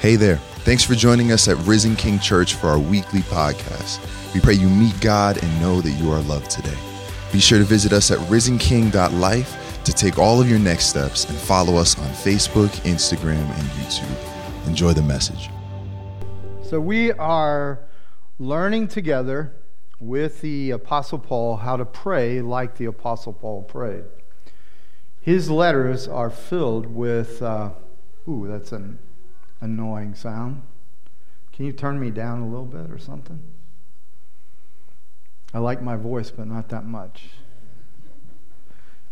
Hey 0.00 0.16
there. 0.16 0.36
Thanks 0.64 0.82
for 0.82 0.94
joining 0.94 1.30
us 1.30 1.46
at 1.46 1.58
Risen 1.66 1.94
King 1.94 2.18
Church 2.18 2.54
for 2.54 2.68
our 2.68 2.78
weekly 2.78 3.20
podcast. 3.20 4.00
We 4.32 4.40
pray 4.40 4.54
you 4.54 4.66
meet 4.66 4.98
God 5.02 5.36
and 5.42 5.60
know 5.60 5.82
that 5.82 5.90
you 5.90 6.10
are 6.10 6.22
loved 6.22 6.50
today. 6.50 6.74
Be 7.34 7.38
sure 7.38 7.58
to 7.58 7.64
visit 7.64 7.92
us 7.92 8.10
at 8.10 8.18
risenking.life 8.30 9.84
to 9.84 9.92
take 9.92 10.16
all 10.16 10.40
of 10.40 10.48
your 10.48 10.58
next 10.58 10.86
steps 10.86 11.28
and 11.28 11.36
follow 11.36 11.76
us 11.76 11.98
on 11.98 12.06
Facebook, 12.12 12.70
Instagram, 12.86 13.42
and 13.42 13.68
YouTube. 13.72 14.66
Enjoy 14.66 14.94
the 14.94 15.02
message. 15.02 15.50
So, 16.62 16.80
we 16.80 17.12
are 17.12 17.80
learning 18.38 18.88
together 18.88 19.52
with 20.00 20.40
the 20.40 20.70
Apostle 20.70 21.18
Paul 21.18 21.56
how 21.56 21.76
to 21.76 21.84
pray 21.84 22.40
like 22.40 22.78
the 22.78 22.86
Apostle 22.86 23.34
Paul 23.34 23.64
prayed. 23.64 24.04
His 25.20 25.50
letters 25.50 26.08
are 26.08 26.30
filled 26.30 26.86
with, 26.86 27.42
uh, 27.42 27.72
ooh, 28.26 28.48
that's 28.48 28.72
an 28.72 28.98
annoying 29.60 30.14
sound. 30.14 30.62
Can 31.52 31.66
you 31.66 31.72
turn 31.72 32.00
me 32.00 32.10
down 32.10 32.40
a 32.40 32.48
little 32.48 32.64
bit 32.64 32.90
or 32.90 32.98
something? 32.98 33.40
I 35.52 35.58
like 35.58 35.82
my 35.82 35.96
voice, 35.96 36.30
but 36.30 36.46
not 36.46 36.68
that 36.68 36.84
much. 36.84 37.28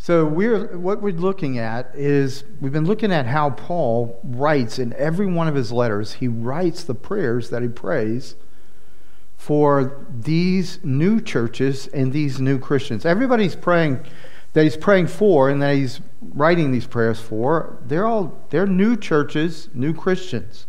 So 0.01 0.25
we're 0.25 0.79
what 0.79 1.03
we're 1.03 1.13
looking 1.13 1.59
at 1.59 1.91
is 1.95 2.45
we've 2.61 2.73
been 2.73 2.87
looking 2.87 3.13
at 3.13 3.27
how 3.27 3.51
Paul 3.51 4.21
writes 4.23 4.79
in 4.79 4.93
every 4.95 5.27
one 5.27 5.49
of 5.49 5.57
his 5.57 5.73
letters. 5.73 6.15
He 6.15 6.29
writes 6.29 6.85
the 6.85 6.95
prayers 6.95 7.51
that 7.51 7.63
he 7.63 7.69
prays 7.69 8.37
for 9.37 10.07
these 10.09 10.79
new 10.85 11.21
churches 11.21 11.89
and 11.89 12.13
these 12.13 12.41
new 12.41 12.59
Christians. 12.59 13.05
Everybody's 13.05 13.57
praying 13.57 14.05
that 14.53 14.65
he's 14.65 14.77
praying 14.77 15.07
for 15.07 15.51
and 15.51 15.61
that 15.63 15.77
he's 15.77 16.01
writing 16.21 16.73
these 16.73 16.87
prayers 16.87 17.21
for. 17.21 17.79
They're 17.85 18.07
all 18.07 18.39
they're 18.51 18.67
new 18.67 18.97
churches, 18.97 19.69
new 19.75 19.95
Christians. 19.95 20.67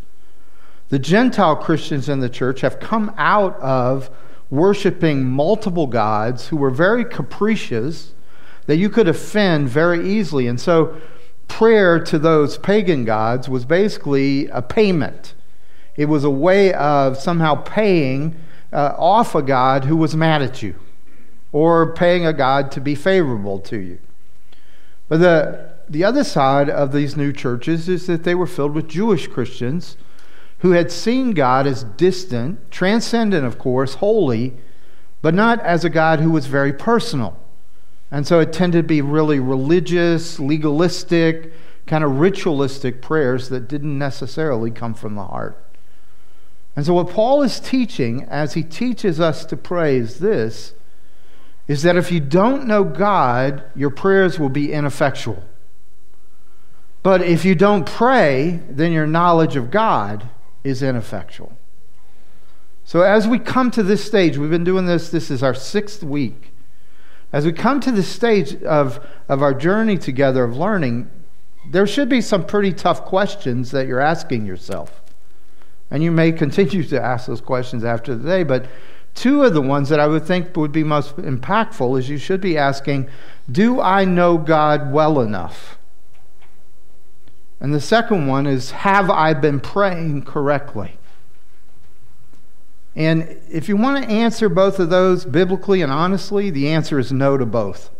The 0.88 0.98
Gentile 0.98 1.56
Christians 1.56 2.08
in 2.08 2.20
the 2.20 2.28
church 2.28 2.60
have 2.62 2.80
come 2.80 3.14
out 3.16 3.58
of 3.60 4.10
worshiping 4.50 5.24
multiple 5.24 5.86
gods 5.86 6.48
who 6.48 6.56
were 6.56 6.70
very 6.70 7.04
capricious 7.04 8.14
that 8.66 8.76
you 8.76 8.90
could 8.90 9.08
offend 9.08 9.68
very 9.68 10.08
easily. 10.08 10.46
And 10.48 10.60
so 10.60 11.00
prayer 11.46 12.02
to 12.04 12.18
those 12.18 12.58
pagan 12.58 13.04
gods 13.04 13.48
was 13.48 13.64
basically 13.64 14.48
a 14.48 14.62
payment. 14.62 15.34
It 15.96 16.06
was 16.06 16.24
a 16.24 16.30
way 16.30 16.72
of 16.74 17.16
somehow 17.16 17.56
paying 17.56 18.36
uh, 18.72 18.94
off 18.96 19.34
a 19.34 19.42
God 19.42 19.84
who 19.84 19.96
was 19.96 20.16
mad 20.16 20.42
at 20.42 20.62
you 20.62 20.74
or 21.52 21.92
paying 21.94 22.24
a 22.24 22.32
God 22.32 22.70
to 22.72 22.80
be 22.80 22.94
favorable 22.94 23.58
to 23.60 23.78
you. 23.78 23.98
But 25.08 25.20
the, 25.20 25.72
the 25.88 26.04
other 26.04 26.24
side 26.24 26.70
of 26.70 26.92
these 26.92 27.16
new 27.16 27.32
churches 27.32 27.88
is 27.88 28.06
that 28.06 28.24
they 28.24 28.34
were 28.34 28.46
filled 28.46 28.74
with 28.74 28.88
Jewish 28.88 29.26
Christians 29.26 29.96
who 30.60 30.72
had 30.72 30.92
seen 30.92 31.32
God 31.32 31.66
as 31.66 31.84
distant, 31.84 32.70
transcendent, 32.70 33.46
of 33.46 33.58
course, 33.58 33.94
holy, 33.94 34.54
but 35.22 35.34
not 35.34 35.60
as 35.60 35.84
a 35.84 35.90
God 35.90 36.20
who 36.20 36.30
was 36.30 36.46
very 36.46 36.72
personal. 36.72 37.36
And 38.10 38.26
so 38.26 38.40
it 38.40 38.52
tended 38.52 38.84
to 38.84 38.88
be 38.88 39.00
really 39.00 39.40
religious, 39.40 40.38
legalistic, 40.38 41.52
kind 41.86 42.04
of 42.04 42.20
ritualistic 42.20 43.00
prayers 43.00 43.48
that 43.48 43.68
didn't 43.68 43.98
necessarily 43.98 44.70
come 44.70 44.94
from 44.94 45.14
the 45.14 45.24
heart. 45.24 45.56
And 46.76 46.86
so, 46.86 46.94
what 46.94 47.10
Paul 47.10 47.42
is 47.42 47.58
teaching 47.58 48.24
as 48.24 48.54
he 48.54 48.62
teaches 48.62 49.18
us 49.18 49.44
to 49.46 49.56
pray 49.56 49.96
is 49.96 50.18
this 50.18 50.74
is 51.70 51.82
that 51.82 51.96
if 51.96 52.10
you 52.10 52.18
don't 52.18 52.66
know 52.66 52.82
God, 52.82 53.62
your 53.76 53.90
prayers 53.90 54.40
will 54.40 54.48
be 54.48 54.72
ineffectual. 54.72 55.40
But 57.04 57.22
if 57.22 57.44
you 57.44 57.54
don't 57.54 57.86
pray, 57.86 58.60
then 58.68 58.90
your 58.90 59.06
knowledge 59.06 59.54
of 59.54 59.70
God 59.70 60.28
is 60.64 60.82
ineffectual. 60.82 61.56
So, 62.82 63.02
as 63.02 63.28
we 63.28 63.38
come 63.38 63.70
to 63.70 63.84
this 63.84 64.04
stage, 64.04 64.36
we've 64.36 64.50
been 64.50 64.64
doing 64.64 64.86
this, 64.86 65.10
this 65.10 65.30
is 65.30 65.44
our 65.44 65.54
sixth 65.54 66.02
week. 66.02 66.50
As 67.32 67.46
we 67.46 67.52
come 67.52 67.78
to 67.82 67.92
this 67.92 68.08
stage 68.08 68.60
of, 68.64 69.06
of 69.28 69.40
our 69.40 69.54
journey 69.54 69.96
together 69.96 70.42
of 70.42 70.56
learning, 70.56 71.08
there 71.70 71.86
should 71.86 72.08
be 72.08 72.20
some 72.20 72.44
pretty 72.46 72.72
tough 72.72 73.04
questions 73.04 73.70
that 73.70 73.86
you're 73.86 74.00
asking 74.00 74.44
yourself. 74.44 75.00
And 75.88 76.02
you 76.02 76.10
may 76.10 76.32
continue 76.32 76.82
to 76.82 77.00
ask 77.00 77.28
those 77.28 77.40
questions 77.40 77.84
after 77.84 78.16
the 78.16 78.28
day, 78.28 78.42
but 78.42 78.66
two 79.14 79.42
of 79.42 79.54
the 79.54 79.62
ones 79.62 79.88
that 79.88 80.00
I 80.00 80.06
would 80.06 80.24
think 80.24 80.56
would 80.56 80.72
be 80.72 80.84
most 80.84 81.16
impactful 81.16 81.98
is 81.98 82.08
you 82.08 82.18
should 82.18 82.40
be 82.40 82.56
asking, 82.56 83.08
Do 83.50 83.80
I 83.80 84.04
know 84.04 84.38
God 84.38 84.92
well 84.92 85.20
enough? 85.20 85.78
And 87.60 87.74
the 87.74 87.80
second 87.80 88.26
one 88.26 88.46
is, 88.46 88.70
Have 88.70 89.10
I 89.10 89.34
been 89.34 89.60
praying 89.60 90.22
correctly? 90.22 90.96
And 92.96 93.40
if 93.50 93.68
you 93.68 93.76
want 93.76 94.02
to 94.02 94.10
answer 94.10 94.48
both 94.48 94.78
of 94.78 94.90
those 94.90 95.24
biblically 95.24 95.80
and 95.80 95.92
honestly, 95.92 96.50
the 96.50 96.68
answer 96.68 96.98
is 96.98 97.12
no 97.12 97.36
to 97.36 97.46
both. 97.46 97.90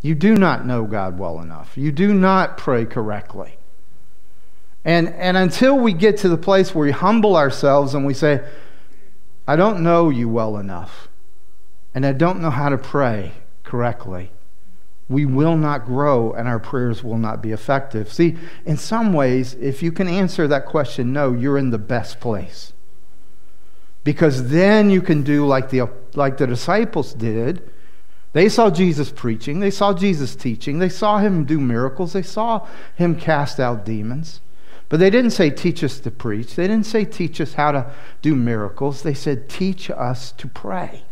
You 0.00 0.14
do 0.14 0.34
not 0.34 0.66
know 0.66 0.84
God 0.84 1.18
well 1.18 1.40
enough. 1.40 1.76
You 1.76 1.92
do 1.92 2.14
not 2.14 2.56
pray 2.56 2.84
correctly. 2.84 3.56
And, 4.84 5.08
and 5.14 5.36
until 5.36 5.78
we 5.78 5.92
get 5.92 6.18
to 6.18 6.28
the 6.28 6.36
place 6.36 6.74
where 6.74 6.86
we 6.86 6.92
humble 6.92 7.36
ourselves 7.36 7.94
and 7.94 8.06
we 8.06 8.14
say, 8.14 8.44
I 9.48 9.56
don't 9.56 9.82
know 9.82 10.10
you 10.10 10.28
well 10.28 10.58
enough, 10.58 11.08
and 11.94 12.04
I 12.04 12.12
don't 12.12 12.40
know 12.40 12.50
how 12.50 12.68
to 12.68 12.76
pray 12.76 13.32
correctly, 13.64 14.30
we 15.08 15.24
will 15.24 15.56
not 15.56 15.86
grow 15.86 16.32
and 16.32 16.46
our 16.46 16.58
prayers 16.58 17.02
will 17.02 17.16
not 17.16 17.42
be 17.42 17.52
effective. 17.52 18.12
See, 18.12 18.36
in 18.66 18.76
some 18.76 19.14
ways, 19.14 19.54
if 19.54 19.82
you 19.82 19.90
can 19.90 20.06
answer 20.06 20.46
that 20.46 20.66
question 20.66 21.14
no, 21.14 21.32
you're 21.32 21.56
in 21.56 21.70
the 21.70 21.78
best 21.78 22.20
place. 22.20 22.74
Because 24.04 24.50
then 24.50 24.90
you 24.90 25.00
can 25.00 25.22
do 25.22 25.46
like 25.46 25.70
the, 25.70 25.88
like 26.14 26.36
the 26.36 26.46
disciples 26.46 27.14
did. 27.14 27.70
They 28.34 28.50
saw 28.50 28.68
Jesus 28.68 29.10
preaching, 29.10 29.60
they 29.60 29.70
saw 29.70 29.94
Jesus 29.94 30.36
teaching, 30.36 30.78
they 30.78 30.90
saw 30.90 31.18
him 31.18 31.46
do 31.46 31.58
miracles, 31.58 32.12
they 32.12 32.22
saw 32.22 32.66
him 32.94 33.18
cast 33.18 33.58
out 33.58 33.86
demons. 33.86 34.42
But 34.88 35.00
they 35.00 35.10
didn't 35.10 35.32
say, 35.32 35.50
teach 35.50 35.84
us 35.84 36.00
to 36.00 36.10
preach. 36.10 36.54
They 36.54 36.66
didn't 36.66 36.86
say, 36.86 37.04
teach 37.04 37.40
us 37.40 37.54
how 37.54 37.72
to 37.72 37.92
do 38.22 38.34
miracles. 38.34 39.02
They 39.02 39.14
said, 39.14 39.48
teach 39.48 39.90
us 39.90 40.32
to 40.32 40.48
pray. 40.48 41.02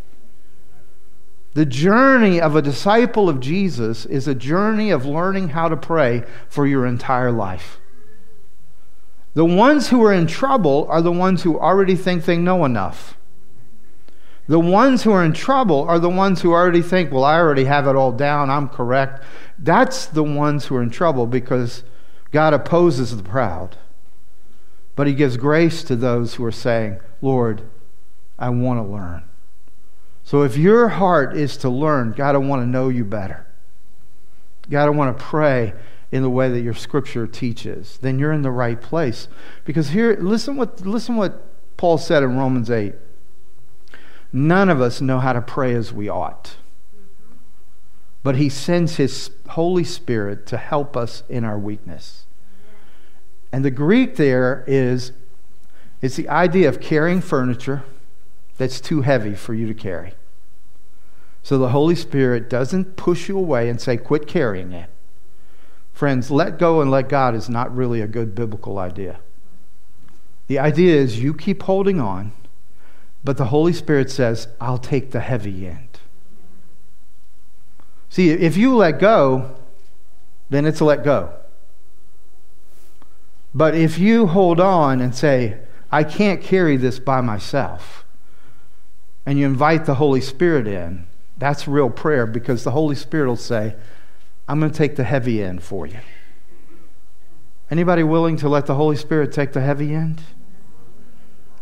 The 1.52 1.66
journey 1.66 2.40
of 2.40 2.54
a 2.54 2.62
disciple 2.62 3.28
of 3.28 3.40
Jesus 3.40 4.06
is 4.06 4.28
a 4.28 4.34
journey 4.34 4.90
of 4.90 5.06
learning 5.06 5.50
how 5.50 5.68
to 5.68 5.76
pray 5.76 6.24
for 6.48 6.66
your 6.66 6.86
entire 6.86 7.32
life. 7.32 7.80
The 9.34 9.44
ones 9.44 9.88
who 9.88 10.02
are 10.04 10.12
in 10.12 10.26
trouble 10.26 10.86
are 10.90 11.02
the 11.02 11.12
ones 11.12 11.42
who 11.42 11.58
already 11.58 11.94
think 11.94 12.24
they 12.24 12.38
know 12.38 12.64
enough. 12.64 13.18
The 14.48 14.60
ones 14.60 15.02
who 15.02 15.12
are 15.12 15.24
in 15.24 15.32
trouble 15.32 15.82
are 15.82 15.98
the 15.98 16.08
ones 16.08 16.40
who 16.40 16.52
already 16.52 16.82
think, 16.82 17.10
well, 17.10 17.24
I 17.24 17.38
already 17.38 17.64
have 17.64 17.86
it 17.86 17.96
all 17.96 18.12
down, 18.12 18.48
I'm 18.48 18.68
correct. 18.68 19.22
That's 19.58 20.06
the 20.06 20.22
ones 20.22 20.66
who 20.66 20.76
are 20.76 20.82
in 20.82 20.90
trouble 20.90 21.26
because 21.26 21.82
God 22.36 22.52
opposes 22.52 23.16
the 23.16 23.22
proud. 23.22 23.78
But 24.94 25.06
He 25.06 25.14
gives 25.14 25.38
grace 25.38 25.82
to 25.84 25.96
those 25.96 26.34
who 26.34 26.44
are 26.44 26.52
saying, 26.52 27.00
Lord, 27.22 27.62
I 28.38 28.50
want 28.50 28.78
to 28.78 28.92
learn. 28.92 29.24
So 30.22 30.42
if 30.42 30.54
your 30.54 30.88
heart 30.88 31.34
is 31.34 31.56
to 31.56 31.70
learn, 31.70 32.12
God, 32.12 32.34
I 32.34 32.38
want 32.38 32.60
to 32.60 32.66
know 32.66 32.90
you 32.90 33.06
better. 33.06 33.46
God, 34.68 34.84
I 34.84 34.90
want 34.90 35.16
to 35.16 35.24
pray 35.24 35.72
in 36.12 36.20
the 36.20 36.28
way 36.28 36.50
that 36.50 36.60
your 36.60 36.74
scripture 36.74 37.26
teaches, 37.26 37.96
then 38.02 38.18
you're 38.18 38.32
in 38.32 38.42
the 38.42 38.50
right 38.50 38.82
place. 38.82 39.28
Because 39.64 39.88
here, 39.88 40.14
listen 40.20 40.58
what, 40.58 40.82
listen 40.82 41.16
what 41.16 41.42
Paul 41.78 41.96
said 41.96 42.22
in 42.22 42.36
Romans 42.36 42.70
8. 42.70 42.96
None 44.30 44.68
of 44.68 44.82
us 44.82 45.00
know 45.00 45.20
how 45.20 45.32
to 45.32 45.40
pray 45.40 45.72
as 45.72 45.90
we 45.90 46.10
ought. 46.10 46.56
But 48.22 48.36
he 48.36 48.50
sends 48.50 48.96
his 48.96 49.30
Holy 49.48 49.84
Spirit 49.84 50.44
to 50.48 50.58
help 50.58 50.98
us 50.98 51.22
in 51.30 51.42
our 51.42 51.58
weakness. 51.58 52.25
And 53.56 53.64
the 53.64 53.70
Greek 53.70 54.16
there 54.16 54.64
is 54.66 55.12
it's 56.02 56.16
the 56.16 56.28
idea 56.28 56.68
of 56.68 56.78
carrying 56.78 57.22
furniture 57.22 57.84
that's 58.58 58.82
too 58.82 59.00
heavy 59.00 59.32
for 59.32 59.54
you 59.54 59.66
to 59.66 59.72
carry. 59.72 60.12
So 61.42 61.56
the 61.56 61.70
Holy 61.70 61.94
Spirit 61.94 62.50
doesn't 62.50 62.96
push 62.96 63.30
you 63.30 63.38
away 63.38 63.70
and 63.70 63.80
say, 63.80 63.96
quit 63.96 64.26
carrying 64.26 64.72
it. 64.72 64.90
Friends, 65.94 66.30
let 66.30 66.58
go 66.58 66.82
and 66.82 66.90
let 66.90 67.08
God 67.08 67.34
is 67.34 67.48
not 67.48 67.74
really 67.74 68.02
a 68.02 68.06
good 68.06 68.34
biblical 68.34 68.78
idea. 68.78 69.20
The 70.48 70.58
idea 70.58 70.94
is 70.94 71.22
you 71.22 71.32
keep 71.32 71.62
holding 71.62 71.98
on, 71.98 72.32
but 73.24 73.38
the 73.38 73.46
Holy 73.46 73.72
Spirit 73.72 74.10
says, 74.10 74.48
I'll 74.60 74.76
take 74.76 75.12
the 75.12 75.20
heavy 75.20 75.66
end. 75.66 75.98
See, 78.10 78.28
if 78.28 78.58
you 78.58 78.76
let 78.76 78.98
go, 78.98 79.56
then 80.50 80.66
it's 80.66 80.82
let 80.82 81.02
go. 81.02 81.32
But 83.56 83.74
if 83.74 83.98
you 83.98 84.26
hold 84.26 84.60
on 84.60 85.00
and 85.00 85.14
say, 85.14 85.56
I 85.90 86.04
can't 86.04 86.42
carry 86.42 86.76
this 86.76 86.98
by 86.98 87.22
myself, 87.22 88.04
and 89.24 89.38
you 89.38 89.46
invite 89.46 89.86
the 89.86 89.94
Holy 89.94 90.20
Spirit 90.20 90.66
in, 90.66 91.06
that's 91.38 91.66
real 91.66 91.88
prayer 91.88 92.26
because 92.26 92.64
the 92.64 92.72
Holy 92.72 92.94
Spirit 92.94 93.28
will 93.28 93.36
say, 93.36 93.74
I'm 94.46 94.60
going 94.60 94.70
to 94.70 94.76
take 94.76 94.96
the 94.96 95.04
heavy 95.04 95.42
end 95.42 95.62
for 95.62 95.86
you. 95.86 96.00
Anybody 97.70 98.02
willing 98.02 98.36
to 98.36 98.48
let 98.50 98.66
the 98.66 98.74
Holy 98.74 98.94
Spirit 98.94 99.32
take 99.32 99.54
the 99.54 99.62
heavy 99.62 99.94
end? 99.94 100.20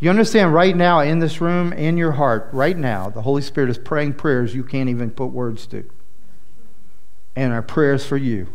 You 0.01 0.11
understand 0.11 0.53
right 0.53 0.77
now 0.77 0.99
in 0.99 1.21
this 1.21 1.41
room, 1.41 1.73
in 1.73 1.97
your 1.97 2.13
heart, 2.13 2.49
right 2.53 2.77
now, 2.77 3.09
the 3.09 3.23
Holy 3.23 3.41
Spirit 3.41 3.71
is 3.71 3.79
praying 3.79 4.15
prayers 4.15 4.53
you 4.53 4.65
can't 4.65 4.89
even 4.89 5.13
put 5.13 5.27
words 5.27 5.65
to. 5.69 5.89
And 7.37 7.53
our 7.53 7.63
prayers 7.63 8.05
for 8.05 8.17
you. 8.17 8.49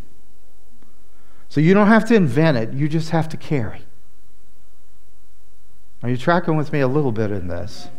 So 1.50 1.60
you 1.60 1.74
don't 1.74 1.88
have 1.88 2.06
to 2.06 2.16
invent 2.16 2.58
it, 2.58 2.74
you 2.74 2.88
just 2.88 3.10
have 3.10 3.28
to 3.30 3.38
carry. 3.38 3.82
Are 6.02 6.10
you 6.10 6.18
tracking 6.18 6.56
with 6.56 6.72
me 6.72 6.80
a 6.80 6.88
little 6.88 7.12
bit 7.12 7.32
in 7.32 7.48
this? 7.48 7.90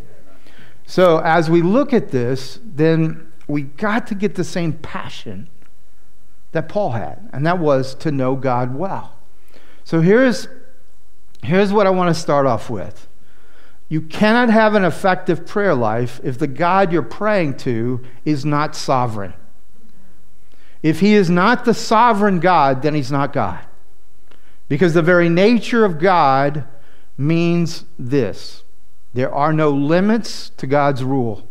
So 0.86 1.18
as 1.18 1.50
we 1.50 1.60
look 1.60 1.92
at 1.92 2.10
this, 2.10 2.58
then 2.64 3.30
we 3.46 3.62
got 3.62 4.06
to 4.06 4.14
get 4.14 4.36
the 4.36 4.44
same 4.44 4.72
passion 4.72 5.48
that 6.52 6.68
Paul 6.68 6.92
had, 6.92 7.28
and 7.32 7.44
that 7.46 7.58
was 7.58 7.94
to 7.96 8.10
know 8.10 8.36
God 8.36 8.74
well. 8.74 9.16
So 9.84 10.00
here's, 10.00 10.48
here's 11.42 11.72
what 11.72 11.86
I 11.86 11.90
want 11.90 12.14
to 12.14 12.20
start 12.20 12.46
off 12.46 12.70
with. 12.70 13.08
You 13.88 14.00
cannot 14.00 14.50
have 14.50 14.74
an 14.74 14.84
effective 14.84 15.46
prayer 15.46 15.74
life 15.74 16.20
if 16.22 16.38
the 16.38 16.46
God 16.46 16.92
you're 16.92 17.02
praying 17.02 17.56
to 17.58 18.00
is 18.24 18.44
not 18.44 18.76
sovereign. 18.76 19.34
If 20.82 21.00
he 21.00 21.14
is 21.14 21.28
not 21.28 21.64
the 21.64 21.74
sovereign 21.74 22.40
God, 22.40 22.82
then 22.82 22.94
he's 22.94 23.12
not 23.12 23.32
God. 23.32 23.60
Because 24.68 24.94
the 24.94 25.02
very 25.02 25.28
nature 25.28 25.84
of 25.84 25.98
God 25.98 26.64
means 27.18 27.84
this 27.98 28.62
there 29.12 29.32
are 29.34 29.52
no 29.52 29.70
limits 29.70 30.50
to 30.50 30.66
God's 30.66 31.02
rule. 31.02 31.46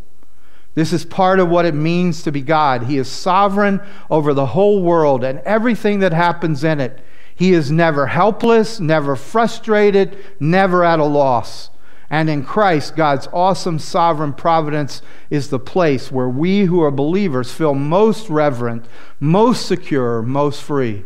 This 0.75 0.93
is 0.93 1.03
part 1.03 1.39
of 1.39 1.49
what 1.49 1.65
it 1.65 1.73
means 1.73 2.23
to 2.23 2.31
be 2.31 2.41
God. 2.41 2.83
He 2.83 2.97
is 2.97 3.09
sovereign 3.09 3.81
over 4.09 4.33
the 4.33 4.45
whole 4.45 4.81
world 4.81 5.23
and 5.23 5.39
everything 5.39 5.99
that 5.99 6.13
happens 6.13 6.63
in 6.63 6.79
it. 6.79 7.03
He 7.35 7.53
is 7.53 7.71
never 7.71 8.07
helpless, 8.07 8.79
never 8.79 9.15
frustrated, 9.15 10.17
never 10.39 10.83
at 10.85 10.99
a 10.99 11.05
loss. 11.05 11.69
And 12.09 12.29
in 12.29 12.43
Christ, 12.43 12.95
God's 12.95 13.27
awesome 13.31 13.77
sovereign 13.77 14.33
providence 14.33 15.01
is 15.29 15.49
the 15.49 15.59
place 15.59 16.11
where 16.11 16.29
we 16.29 16.65
who 16.65 16.81
are 16.81 16.91
believers 16.91 17.51
feel 17.51 17.75
most 17.75 18.29
reverent, 18.29 18.85
most 19.19 19.67
secure, 19.67 20.21
most 20.23 20.63
free. 20.63 21.05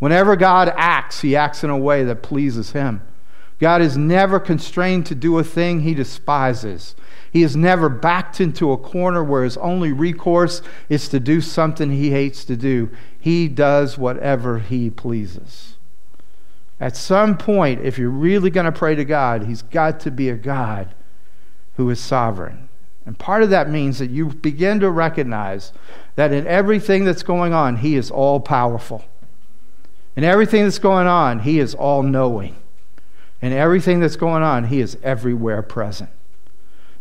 Whenever 0.00 0.34
God 0.34 0.72
acts, 0.76 1.20
he 1.20 1.36
acts 1.36 1.62
in 1.62 1.70
a 1.70 1.78
way 1.78 2.02
that 2.02 2.22
pleases 2.22 2.72
him. 2.72 3.02
God 3.60 3.80
is 3.80 3.96
never 3.96 4.40
constrained 4.40 5.06
to 5.06 5.14
do 5.14 5.38
a 5.38 5.44
thing 5.44 5.80
he 5.80 5.94
despises. 5.94 6.96
He 7.30 7.44
is 7.44 7.54
never 7.54 7.88
backed 7.88 8.40
into 8.40 8.72
a 8.72 8.76
corner 8.76 9.22
where 9.22 9.44
his 9.44 9.56
only 9.58 9.92
recourse 9.92 10.60
is 10.88 11.08
to 11.10 11.20
do 11.20 11.40
something 11.40 11.92
he 11.92 12.10
hates 12.10 12.44
to 12.46 12.56
do. 12.56 12.90
He 13.20 13.46
does 13.46 13.96
whatever 13.96 14.58
he 14.58 14.90
pleases. 14.90 15.76
At 16.82 16.96
some 16.96 17.38
point, 17.38 17.80
if 17.82 17.96
you're 17.96 18.10
really 18.10 18.50
going 18.50 18.66
to 18.66 18.72
pray 18.72 18.96
to 18.96 19.04
God, 19.04 19.44
He's 19.44 19.62
got 19.62 20.00
to 20.00 20.10
be 20.10 20.28
a 20.28 20.34
God 20.34 20.96
who 21.76 21.88
is 21.90 22.00
sovereign. 22.00 22.68
And 23.06 23.16
part 23.16 23.44
of 23.44 23.50
that 23.50 23.70
means 23.70 24.00
that 24.00 24.10
you 24.10 24.26
begin 24.26 24.80
to 24.80 24.90
recognize 24.90 25.72
that 26.16 26.32
in 26.32 26.44
everything 26.44 27.04
that's 27.04 27.22
going 27.22 27.52
on, 27.52 27.76
He 27.76 27.94
is 27.94 28.10
all 28.10 28.40
powerful. 28.40 29.04
In 30.16 30.24
everything 30.24 30.64
that's 30.64 30.80
going 30.80 31.06
on, 31.06 31.38
He 31.38 31.60
is 31.60 31.72
all 31.72 32.02
knowing. 32.02 32.56
In 33.40 33.52
everything 33.52 34.00
that's 34.00 34.16
going 34.16 34.42
on, 34.42 34.64
He 34.64 34.80
is 34.80 34.98
everywhere 35.04 35.62
present. 35.62 36.10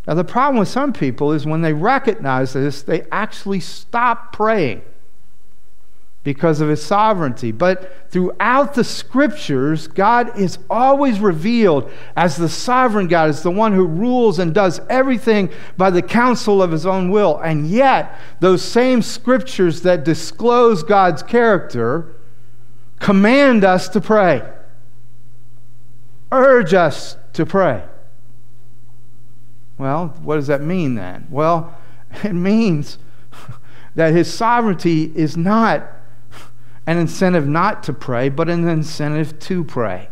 Now, 0.06 0.14
the 0.14 0.24
problem 0.24 0.60
with 0.60 0.68
some 0.68 0.94
people 0.94 1.32
is 1.32 1.48
when 1.48 1.64
they 1.64 1.74
recognize 1.74 2.54
this, 2.54 2.84
they 2.84 3.08
actually 3.12 3.62
stop 3.62 4.32
praying 4.32 4.84
because 6.24 6.62
of 6.62 6.70
his 6.70 6.84
sovereignty. 6.84 7.52
But 7.52 8.10
throughout 8.10 8.76
the 8.76 8.84
scriptures, 8.84 9.88
God 9.88 10.38
is 10.38 10.60
always 10.70 11.20
revealed 11.20 11.92
as 12.16 12.38
the 12.38 12.50
sovereign 12.50 13.08
God, 13.08 13.30
as 13.30 13.42
the 13.42 13.52
one 13.52 13.74
who 13.74 13.86
rules 13.86 14.38
and 14.38 14.54
does 14.54 14.80
everything 14.90 15.50
by 15.78 15.90
the 15.90 16.02
counsel 16.02 16.62
of 16.62 16.72
his 16.72 16.86
own 16.86 17.10
will. 17.10 17.38
And 17.40 17.68
yet, 17.68 18.20
those 18.40 18.62
same 18.62 19.02
scriptures 19.02 19.82
that 19.82 20.04
disclose 20.04 20.84
God's 20.84 21.24
character 21.24 22.16
command 23.00 23.64
us 23.64 23.90
to 23.90 24.00
pray, 24.00 24.48
urge 26.32 26.74
us 26.76 27.18
to 27.34 27.48
pray. 27.48 27.84
Well, 29.80 30.10
what 30.22 30.36
does 30.36 30.46
that 30.46 30.62
mean 30.62 30.94
then? 30.94 31.26
Well, 31.32 31.76
it 32.24 32.34
means 32.34 33.00
that 33.96 34.14
his 34.14 34.32
sovereignty 34.32 35.12
is 35.16 35.36
not 35.36 35.98
an 36.88 36.98
incentive 36.98 37.48
not 37.48 37.84
to 37.84 37.94
pray, 37.94 38.30
but 38.30 38.50
an 38.50 38.68
incentive 38.68 39.40
to 39.40 39.64
pray. 39.64 40.10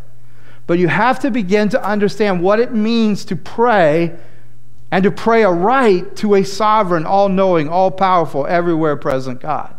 But 0.66 0.78
you 0.78 0.88
have 0.88 1.18
to 1.20 1.30
begin 1.30 1.68
to 1.70 1.84
understand 1.84 2.42
what 2.42 2.60
it 2.60 2.72
means 2.72 3.24
to 3.26 3.36
pray 3.36 4.16
and 4.90 5.04
to 5.04 5.10
pray 5.10 5.44
aright 5.44 6.16
to 6.16 6.34
a 6.34 6.44
sovereign, 6.44 7.06
all 7.06 7.28
knowing, 7.28 7.68
all 7.68 7.90
powerful, 7.90 8.46
everywhere 8.46 8.96
present 8.96 9.40
God. 9.40 9.74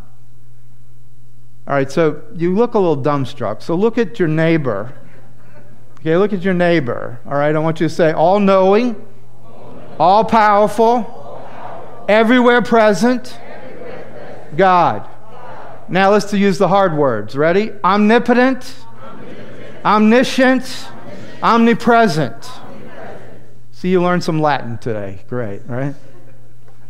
All 1.68 1.76
right, 1.76 1.92
so 1.92 2.22
you 2.36 2.56
look 2.56 2.74
a 2.74 2.80
little 2.80 3.02
dumbstruck. 3.02 3.62
So 3.62 3.76
look 3.76 3.98
at 3.98 4.20
your 4.20 4.28
neighbor. 4.28 4.94
Okay, 6.00 6.18
look 6.18 6.34
at 6.34 6.42
your 6.42 6.54
neighbor. 6.54 7.20
All 7.26 7.34
right, 7.34 7.56
I 7.56 7.60
want 7.60 7.80
you 7.80 7.88
to 7.88 7.94
say, 7.94 8.12
all 8.12 8.40
knowing, 8.40 8.96
all 10.00 10.24
powerful, 10.26 11.46
everywhere 12.10 12.62
present, 12.62 13.40
God. 14.58 15.08
Now 15.92 16.12
let's 16.12 16.32
use 16.32 16.58
the 16.58 16.70
hard 16.70 16.96
words. 16.96 17.36
Ready? 17.36 17.74
Omnipotent, 17.84 18.78
omniscient, 19.84 19.86
Omniscient. 19.86 20.88
omnipresent. 21.44 21.44
omnipresent. 21.44 22.50
See, 23.72 23.90
you 23.90 24.02
learned 24.02 24.24
some 24.24 24.40
Latin 24.40 24.78
today. 24.78 25.26
Great, 25.28 25.64
right? 25.68 25.94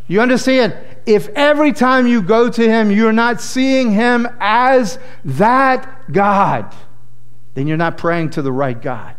You 0.07 0.21
understand? 0.21 0.77
If 1.07 1.30
every 1.30 1.74
time 1.74 2.06
you 2.06 2.21
go 2.21 2.48
to 2.48 2.62
Him, 2.62 2.92
you're 2.92 3.12
not 3.12 3.42
seeing 3.42 3.92
Him 3.92 4.27
as 4.39 5.00
that 5.25 6.12
God, 6.12 6.71
then 7.56 7.65
you're 7.65 7.77
not 7.77 7.98
praying 7.98 8.30
to 8.31 8.44
the 8.44 8.51
right 8.51 8.80
God. 8.80 9.15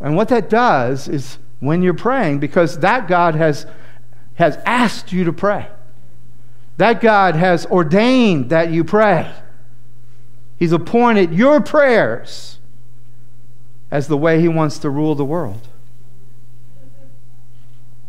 And 0.00 0.16
what 0.16 0.30
that 0.30 0.50
does 0.50 1.06
is 1.06 1.38
when 1.60 1.80
you're 1.82 1.94
praying, 1.94 2.40
because 2.40 2.80
that 2.80 3.06
God 3.06 3.36
has, 3.36 3.66
has 4.34 4.56
asked 4.66 5.12
you 5.12 5.22
to 5.22 5.32
pray. 5.32 5.68
That 6.80 7.02
God 7.02 7.36
has 7.36 7.66
ordained 7.66 8.48
that 8.48 8.70
you 8.72 8.84
pray. 8.84 9.30
He's 10.56 10.72
appointed 10.72 11.34
your 11.34 11.60
prayers 11.60 12.58
as 13.90 14.08
the 14.08 14.16
way 14.16 14.40
He 14.40 14.48
wants 14.48 14.78
to 14.78 14.88
rule 14.88 15.14
the 15.14 15.22
world. 15.22 15.68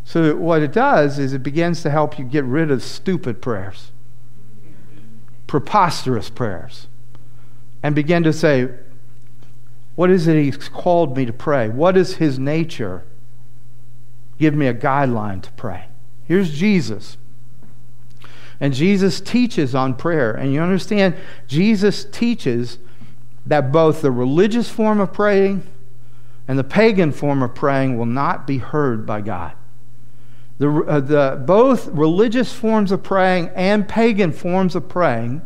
So, 0.06 0.34
what 0.36 0.62
it 0.62 0.72
does 0.72 1.18
is 1.18 1.34
it 1.34 1.42
begins 1.42 1.82
to 1.82 1.90
help 1.90 2.18
you 2.18 2.24
get 2.24 2.44
rid 2.44 2.70
of 2.70 2.82
stupid 2.82 3.42
prayers, 3.42 3.92
preposterous 5.46 6.30
prayers, 6.30 6.86
and 7.82 7.94
begin 7.94 8.22
to 8.22 8.32
say, 8.32 8.70
What 9.96 10.08
is 10.08 10.26
it 10.26 10.42
He's 10.42 10.70
called 10.70 11.14
me 11.14 11.26
to 11.26 11.32
pray? 11.34 11.68
What 11.68 11.94
is 11.98 12.16
His 12.16 12.38
nature? 12.38 13.04
Give 14.38 14.54
me 14.54 14.66
a 14.66 14.72
guideline 14.72 15.42
to 15.42 15.52
pray. 15.52 15.88
Here's 16.26 16.58
Jesus 16.58 17.18
and 18.62 18.72
Jesus 18.72 19.20
teaches 19.20 19.74
on 19.74 19.92
prayer. 19.94 20.30
And 20.30 20.52
you 20.52 20.62
understand, 20.62 21.16
Jesus 21.48 22.04
teaches 22.04 22.78
that 23.44 23.72
both 23.72 24.02
the 24.02 24.12
religious 24.12 24.68
form 24.70 25.00
of 25.00 25.12
praying 25.12 25.66
and 26.46 26.56
the 26.56 26.64
pagan 26.64 27.10
form 27.10 27.42
of 27.42 27.56
praying 27.56 27.98
will 27.98 28.06
not 28.06 28.46
be 28.46 28.58
heard 28.58 29.04
by 29.04 29.20
God. 29.20 29.54
The, 30.58 30.70
uh, 30.70 31.00
the, 31.00 31.42
both 31.44 31.88
religious 31.88 32.52
forms 32.52 32.92
of 32.92 33.02
praying 33.02 33.50
and 33.56 33.88
pagan 33.88 34.30
forms 34.30 34.76
of 34.76 34.88
praying 34.88 35.42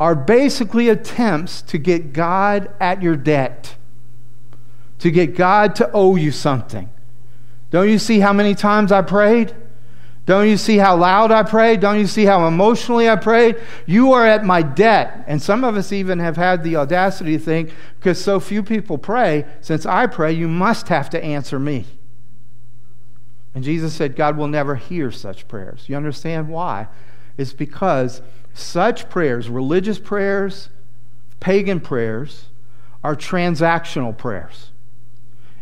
are 0.00 0.14
basically 0.14 0.88
attempts 0.88 1.60
to 1.60 1.76
get 1.76 2.14
God 2.14 2.70
at 2.80 3.02
your 3.02 3.14
debt, 3.14 3.76
to 5.00 5.10
get 5.10 5.36
God 5.36 5.74
to 5.76 5.90
owe 5.92 6.16
you 6.16 6.32
something. 6.32 6.88
Don't 7.70 7.90
you 7.90 7.98
see 7.98 8.20
how 8.20 8.32
many 8.32 8.54
times 8.54 8.90
I 8.90 9.02
prayed? 9.02 9.54
Don't 10.24 10.48
you 10.48 10.56
see 10.56 10.76
how 10.76 10.96
loud 10.96 11.32
I 11.32 11.42
prayed? 11.42 11.80
Don't 11.80 11.98
you 11.98 12.06
see 12.06 12.24
how 12.24 12.46
emotionally 12.46 13.10
I 13.10 13.16
prayed? 13.16 13.56
You 13.86 14.12
are 14.12 14.24
at 14.24 14.44
my 14.44 14.62
debt. 14.62 15.24
And 15.26 15.42
some 15.42 15.64
of 15.64 15.76
us 15.76 15.92
even 15.92 16.20
have 16.20 16.36
had 16.36 16.62
the 16.62 16.76
audacity 16.76 17.36
to 17.36 17.42
think, 17.42 17.72
because 17.98 18.22
so 18.22 18.38
few 18.38 18.62
people 18.62 18.98
pray, 18.98 19.44
since 19.60 19.84
I 19.84 20.06
pray, 20.06 20.32
you 20.32 20.46
must 20.46 20.88
have 20.88 21.10
to 21.10 21.24
answer 21.24 21.58
me. 21.58 21.86
And 23.54 23.64
Jesus 23.64 23.94
said, 23.94 24.14
God 24.14 24.36
will 24.36 24.46
never 24.46 24.76
hear 24.76 25.10
such 25.10 25.48
prayers. 25.48 25.88
You 25.88 25.96
understand 25.96 26.48
why? 26.48 26.86
It's 27.36 27.52
because 27.52 28.22
such 28.54 29.10
prayers, 29.10 29.48
religious 29.48 29.98
prayers, 29.98 30.68
pagan 31.40 31.80
prayers, 31.80 32.46
are 33.02 33.16
transactional 33.16 34.16
prayers. 34.16 34.70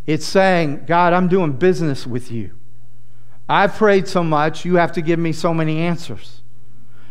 It's 0.07 0.26
saying, 0.26 0.85
God, 0.87 1.14
I'm 1.14 1.29
doing 1.29 1.52
business 1.52 2.07
with 2.07 2.31
you. 2.31 2.50
I've 3.50 3.75
prayed 3.75 4.07
so 4.07 4.23
much, 4.23 4.64
you 4.64 4.76
have 4.76 4.92
to 4.92 5.02
give 5.02 5.19
me 5.19 5.33
so 5.33 5.52
many 5.52 5.80
answers. 5.80 6.42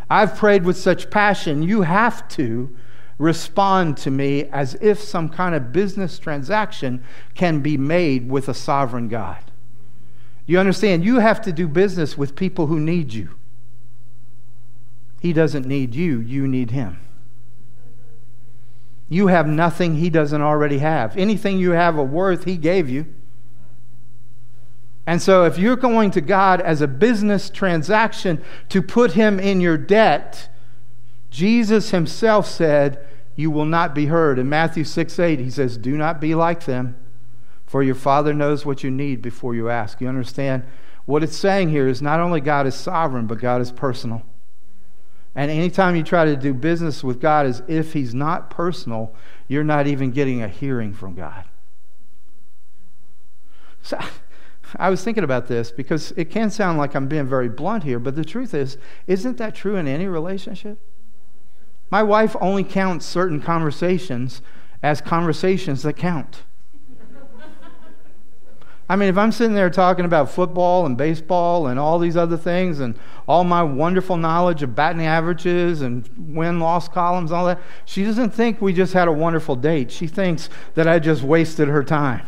I've 0.09 0.37
prayed 0.37 0.63
with 0.63 0.77
such 0.77 1.09
passion, 1.09 1.61
you 1.61 1.81
have 1.81 2.29
to 2.29 2.73
respond 3.17 3.97
to 3.97 4.09
me 4.09 4.45
as 4.45 4.75
if 4.75 5.01
some 5.01 5.27
kind 5.27 5.53
of 5.53 5.73
business 5.73 6.17
transaction 6.17 7.03
can 7.35 7.59
be 7.59 7.75
made 7.75 8.29
with 8.29 8.47
a 8.47 8.53
sovereign 8.53 9.09
God. 9.09 9.51
You 10.45 10.59
understand? 10.59 11.03
You 11.03 11.19
have 11.19 11.41
to 11.41 11.51
do 11.51 11.67
business 11.67 12.17
with 12.17 12.37
people 12.37 12.67
who 12.67 12.79
need 12.79 13.13
you. 13.13 13.31
He 15.19 15.33
doesn't 15.33 15.67
need 15.67 15.93
you, 15.93 16.21
you 16.21 16.47
need 16.47 16.71
him. 16.71 17.01
You 19.09 19.27
have 19.27 19.45
nothing 19.45 19.97
he 19.97 20.09
doesn't 20.09 20.41
already 20.41 20.77
have. 20.77 21.17
Anything 21.17 21.59
you 21.59 21.71
have 21.71 21.99
of 21.99 22.09
worth, 22.09 22.45
he 22.45 22.55
gave 22.55 22.89
you. 22.89 23.13
And 25.09 25.23
so, 25.23 25.43
if 25.43 25.57
you're 25.57 25.75
going 25.75 26.11
to 26.11 26.21
God 26.21 26.61
as 26.61 26.81
a 26.81 26.87
business 26.87 27.49
transaction 27.49 28.43
to 28.69 28.79
put 28.79 29.13
him 29.13 29.39
in 29.39 29.59
your 29.59 29.75
debt, 29.75 30.49
Jesus 31.31 31.89
himself 31.89 32.47
said, 32.47 33.03
You 33.35 33.49
will 33.49 33.65
not 33.65 33.95
be 33.95 34.05
heard. 34.05 34.37
In 34.37 34.47
Matthew 34.49 34.83
6 34.83 35.17
8, 35.17 35.39
he 35.39 35.49
says, 35.49 35.79
Do 35.79 35.97
not 35.97 36.21
be 36.21 36.35
like 36.35 36.65
them, 36.65 36.95
for 37.65 37.81
your 37.81 37.95
Father 37.95 38.35
knows 38.35 38.67
what 38.67 38.83
you 38.83 38.91
need 38.91 39.23
before 39.23 39.55
you 39.55 39.67
ask. 39.67 39.99
You 39.99 40.07
understand? 40.07 40.63
What 41.07 41.23
it's 41.23 41.35
saying 41.35 41.69
here 41.69 41.87
is 41.87 42.03
not 42.03 42.19
only 42.19 42.39
God 42.39 42.67
is 42.67 42.75
sovereign, 42.75 43.25
but 43.25 43.39
God 43.39 43.61
is 43.61 43.71
personal. 43.71 44.21
And 45.33 45.49
anytime 45.49 45.95
you 45.95 46.03
try 46.03 46.25
to 46.25 46.35
do 46.35 46.53
business 46.53 47.03
with 47.03 47.19
God 47.19 47.47
as 47.47 47.63
if 47.67 47.93
He's 47.93 48.13
not 48.13 48.51
personal, 48.51 49.15
you're 49.47 49.63
not 49.63 49.87
even 49.87 50.11
getting 50.11 50.43
a 50.43 50.47
hearing 50.47 50.93
from 50.93 51.15
God. 51.15 51.45
So 53.81 53.97
I 54.75 54.89
was 54.89 55.03
thinking 55.03 55.23
about 55.23 55.47
this 55.47 55.71
because 55.71 56.11
it 56.17 56.29
can 56.29 56.49
sound 56.49 56.77
like 56.77 56.95
I'm 56.95 57.07
being 57.07 57.27
very 57.27 57.49
blunt 57.49 57.83
here, 57.83 57.99
but 57.99 58.15
the 58.15 58.25
truth 58.25 58.53
is, 58.53 58.77
isn't 59.07 59.37
that 59.37 59.55
true 59.55 59.75
in 59.75 59.87
any 59.87 60.07
relationship? 60.07 60.79
My 61.89 62.03
wife 62.03 62.35
only 62.39 62.63
counts 62.63 63.05
certain 63.05 63.41
conversations 63.41 64.41
as 64.83 65.01
conversations 65.01 65.81
that 65.83 65.93
count. 65.93 66.43
I 68.91 68.95
mean, 68.95 69.09
if 69.09 69.19
I'm 69.19 69.31
sitting 69.31 69.53
there 69.53 69.69
talking 69.69 70.03
about 70.03 70.31
football 70.31 70.87
and 70.87 70.97
baseball 70.97 71.67
and 71.67 71.79
all 71.79 71.99
these 71.99 72.17
other 72.17 72.37
things 72.37 72.79
and 72.79 72.97
all 73.27 73.43
my 73.43 73.61
wonderful 73.61 74.17
knowledge 74.17 74.63
of 74.63 74.73
batting 74.73 75.05
averages 75.05 75.83
and 75.83 76.09
win 76.17 76.59
loss 76.59 76.87
columns, 76.89 77.31
all 77.31 77.45
that, 77.45 77.59
she 77.85 78.03
doesn't 78.03 78.31
think 78.31 78.59
we 78.59 78.73
just 78.73 78.93
had 78.93 79.07
a 79.07 79.11
wonderful 79.11 79.55
date. 79.55 79.91
She 79.91 80.07
thinks 80.07 80.49
that 80.73 80.87
I 80.87 80.97
just 80.97 81.21
wasted 81.21 81.67
her 81.67 81.83
time. 81.83 82.25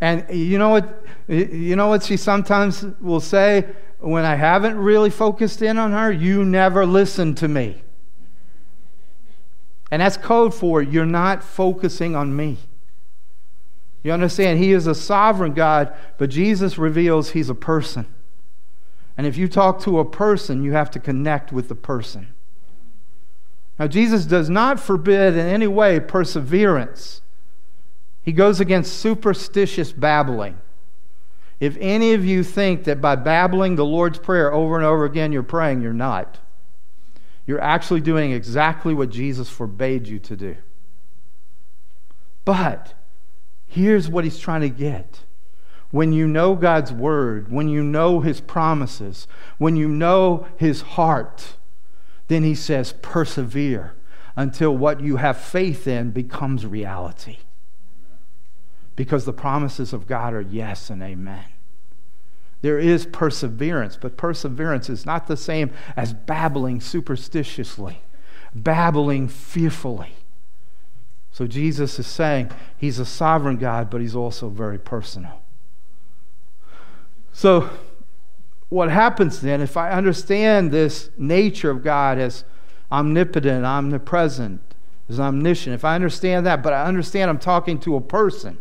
And 0.00 0.24
you 0.30 0.58
know 0.58 0.68
what? 0.68 1.04
You 1.26 1.76
know 1.76 1.88
what 1.88 2.04
she 2.04 2.16
sometimes 2.16 2.84
will 3.00 3.20
say 3.20 3.66
when 3.98 4.24
I 4.24 4.36
haven't 4.36 4.78
really 4.78 5.10
focused 5.10 5.62
in 5.62 5.76
on 5.78 5.92
her? 5.92 6.10
You 6.12 6.44
never 6.44 6.86
listen 6.86 7.34
to 7.36 7.48
me. 7.48 7.82
And 9.90 10.02
that's 10.02 10.16
code 10.16 10.54
for 10.54 10.82
you're 10.82 11.06
not 11.06 11.42
focusing 11.42 12.14
on 12.14 12.34
me. 12.36 12.58
You 14.02 14.12
understand? 14.12 14.58
He 14.58 14.72
is 14.72 14.86
a 14.86 14.94
sovereign 14.94 15.54
God, 15.54 15.92
but 16.18 16.30
Jesus 16.30 16.78
reveals 16.78 17.30
he's 17.30 17.50
a 17.50 17.54
person. 17.54 18.06
And 19.16 19.26
if 19.26 19.36
you 19.36 19.48
talk 19.48 19.80
to 19.80 19.98
a 19.98 20.04
person, 20.04 20.62
you 20.62 20.72
have 20.72 20.90
to 20.92 21.00
connect 21.00 21.52
with 21.52 21.68
the 21.68 21.74
person. 21.74 22.28
Now, 23.78 23.88
Jesus 23.88 24.24
does 24.24 24.48
not 24.48 24.78
forbid 24.78 25.34
in 25.34 25.46
any 25.46 25.66
way 25.66 25.98
perseverance. 26.00 27.20
He 28.28 28.32
goes 28.32 28.60
against 28.60 29.00
superstitious 29.00 29.90
babbling. 29.90 30.58
If 31.60 31.78
any 31.80 32.12
of 32.12 32.26
you 32.26 32.44
think 32.44 32.84
that 32.84 33.00
by 33.00 33.16
babbling 33.16 33.76
the 33.76 33.86
Lord's 33.86 34.18
Prayer 34.18 34.52
over 34.52 34.76
and 34.76 34.84
over 34.84 35.06
again 35.06 35.32
you're 35.32 35.42
praying, 35.42 35.80
you're 35.80 35.94
not. 35.94 36.38
You're 37.46 37.58
actually 37.58 38.02
doing 38.02 38.32
exactly 38.32 38.92
what 38.92 39.08
Jesus 39.08 39.48
forbade 39.48 40.06
you 40.06 40.18
to 40.18 40.36
do. 40.36 40.56
But 42.44 42.92
Here's 43.66 44.10
what 44.10 44.24
he's 44.24 44.38
trying 44.38 44.60
to 44.60 44.68
get. 44.68 45.20
When 45.90 46.12
you 46.12 46.26
know 46.26 46.54
God's 46.54 46.92
word, 46.92 47.50
when 47.50 47.70
you 47.70 47.82
know 47.82 48.20
his 48.20 48.42
promises, 48.42 49.26
when 49.56 49.74
you 49.74 49.88
know 49.88 50.46
his 50.58 50.82
heart, 50.82 51.54
then 52.26 52.42
he 52.42 52.54
says, 52.54 52.92
persevere 53.00 53.94
until 54.36 54.76
what 54.76 55.00
you 55.00 55.16
have 55.16 55.38
faith 55.38 55.88
in 55.88 56.10
becomes 56.10 56.66
reality. 56.66 57.38
Because 58.98 59.24
the 59.24 59.32
promises 59.32 59.92
of 59.92 60.08
God 60.08 60.34
are 60.34 60.40
yes 60.40 60.90
and 60.90 61.00
amen. 61.04 61.44
There 62.62 62.80
is 62.80 63.06
perseverance, 63.06 63.96
but 63.96 64.16
perseverance 64.16 64.90
is 64.90 65.06
not 65.06 65.28
the 65.28 65.36
same 65.36 65.70
as 65.96 66.12
babbling 66.12 66.80
superstitiously, 66.80 67.98
babbling 68.52 69.28
fearfully. 69.28 70.16
So 71.30 71.46
Jesus 71.46 72.00
is 72.00 72.08
saying 72.08 72.50
he's 72.76 72.98
a 72.98 73.04
sovereign 73.04 73.56
God, 73.58 73.88
but 73.88 74.00
he's 74.00 74.16
also 74.16 74.48
very 74.48 74.80
personal. 74.80 75.42
So, 77.32 77.70
what 78.68 78.90
happens 78.90 79.42
then 79.42 79.60
if 79.60 79.76
I 79.76 79.92
understand 79.92 80.72
this 80.72 81.10
nature 81.16 81.70
of 81.70 81.84
God 81.84 82.18
as 82.18 82.42
omnipotent, 82.90 83.64
omnipresent, 83.64 84.60
as 85.08 85.20
omniscient, 85.20 85.72
if 85.72 85.84
I 85.84 85.94
understand 85.94 86.44
that, 86.46 86.64
but 86.64 86.72
I 86.72 86.82
understand 86.82 87.30
I'm 87.30 87.38
talking 87.38 87.78
to 87.78 87.94
a 87.94 88.00
person, 88.00 88.58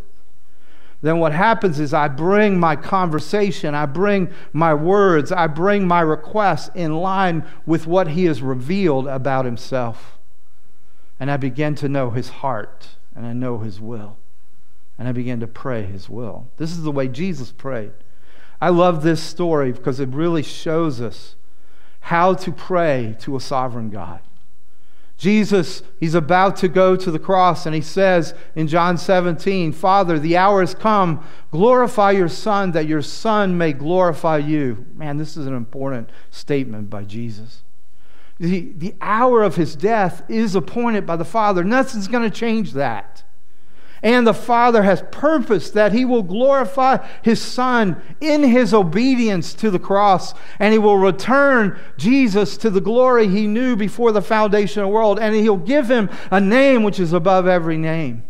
then 1.02 1.20
what 1.20 1.32
happens 1.32 1.80
is 1.80 1.94
I 1.94 2.08
bring 2.08 2.60
my 2.60 2.76
conversation, 2.76 3.76
I 3.76 3.86
bring 3.86 4.30
my 4.52 4.74
words, 4.74 5.32
I 5.32 5.48
bring 5.48 5.88
my 5.88 6.02
requests 6.02 6.72
in 6.74 6.96
line 6.96 7.46
with 7.66 7.86
what 7.86 8.10
he 8.10 8.26
has 8.26 8.42
revealed 8.42 9.08
about 9.08 9.46
himself. 9.46 10.18
And 11.20 11.30
I 11.30 11.38
begin 11.38 11.76
to 11.76 11.90
know 11.90 12.10
his 12.10 12.30
heart 12.30 12.90
and 13.16 13.26
I 13.26 13.34
know 13.34 13.60
his 13.60 13.80
will. 13.80 14.18
And 14.98 15.08
I 15.08 15.12
begin 15.12 15.40
to 15.42 15.48
pray 15.48 15.84
his 15.84 16.10
will. 16.10 16.48
This 16.58 16.72
is 16.72 16.82
the 16.82 16.92
way 16.92 17.08
Jesus 17.08 17.52
prayed. 17.52 17.92
I 18.60 18.70
love 18.70 19.04
this 19.04 19.22
story 19.22 19.72
because 19.72 20.00
it 20.00 20.10
really 20.10 20.42
shows 20.42 21.00
us 21.00 21.36
how 22.02 22.34
to 22.34 22.52
pray 22.52 23.16
to 23.20 23.36
a 23.36 23.40
sovereign 23.40 23.92
God. 23.92 24.22
Jesus, 25.18 25.82
he's 26.00 26.14
about 26.14 26.56
to 26.58 26.68
go 26.68 26.96
to 26.96 27.10
the 27.10 27.18
cross, 27.18 27.66
and 27.66 27.74
he 27.74 27.82
says 27.82 28.36
in 28.56 28.68
John 28.68 28.98
17, 28.98 29.72
Father, 29.72 30.20
the 30.20 30.38
hour 30.38 30.62
has 30.62 30.76
come. 30.76 31.26
Glorify 31.50 32.12
your 32.12 32.30
Son, 32.30 32.72
that 32.74 32.88
your 32.88 33.02
Son 33.02 33.58
may 33.58 33.74
glorify 33.74 34.38
you. 34.38 34.86
Man, 34.94 35.18
this 35.18 35.36
is 35.36 35.48
an 35.48 35.56
important 35.56 36.12
statement 36.30 36.92
by 36.92 37.04
Jesus. 37.04 37.64
The, 38.40 38.72
the 38.78 38.94
hour 39.02 39.42
of 39.42 39.56
his 39.56 39.76
death 39.76 40.22
is 40.30 40.54
appointed 40.54 41.08
by 41.08 41.16
the 41.16 41.26
Father. 41.26 41.64
Nothing's 41.64 42.08
going 42.08 42.30
to 42.30 42.36
change 42.36 42.74
that. 42.74 43.24
And 44.04 44.28
the 44.28 44.34
Father 44.34 44.84
has 44.84 45.04
purposed 45.12 45.74
that 45.74 45.92
he 45.92 46.06
will 46.06 46.24
glorify 46.24 47.06
his 47.24 47.42
Son 47.42 48.02
in 48.22 48.44
his 48.44 48.74
obedience 48.74 49.54
to 49.56 49.72
the 49.72 49.80
cross, 49.80 50.34
and 50.60 50.72
he 50.72 50.80
will 50.80 50.98
return 50.98 51.80
Jesus 51.98 52.58
to 52.58 52.70
the 52.70 52.82
glory 52.82 53.28
he 53.28 53.48
knew 53.48 53.76
before 53.76 54.12
the 54.12 54.22
foundation 54.22 54.84
of 54.84 54.88
the 54.88 54.94
world, 54.94 55.20
and 55.20 55.36
he'll 55.36 55.58
give 55.58 55.90
him 55.90 56.10
a 56.30 56.40
name 56.40 56.84
which 56.84 57.00
is 57.00 57.14
above 57.14 57.48
every 57.48 57.78
name. 57.78 58.24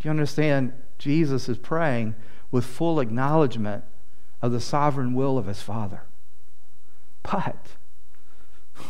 Do 0.00 0.08
you 0.08 0.10
understand? 0.10 0.72
Jesus 0.98 1.48
is 1.48 1.58
praying 1.58 2.14
with 2.50 2.64
full 2.64 3.00
acknowledgement 3.00 3.84
of 4.42 4.52
the 4.52 4.60
sovereign 4.60 5.14
will 5.14 5.36
of 5.36 5.46
his 5.46 5.60
Father. 5.60 6.02
But 7.22 7.76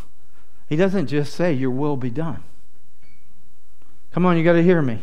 he 0.68 0.76
doesn't 0.76 1.08
just 1.08 1.34
say, 1.34 1.52
Your 1.52 1.70
will 1.70 1.96
be 1.96 2.10
done. 2.10 2.44
Come 4.12 4.26
on, 4.26 4.36
you 4.36 4.44
got 4.44 4.54
to 4.54 4.62
hear 4.62 4.82
me. 4.82 5.00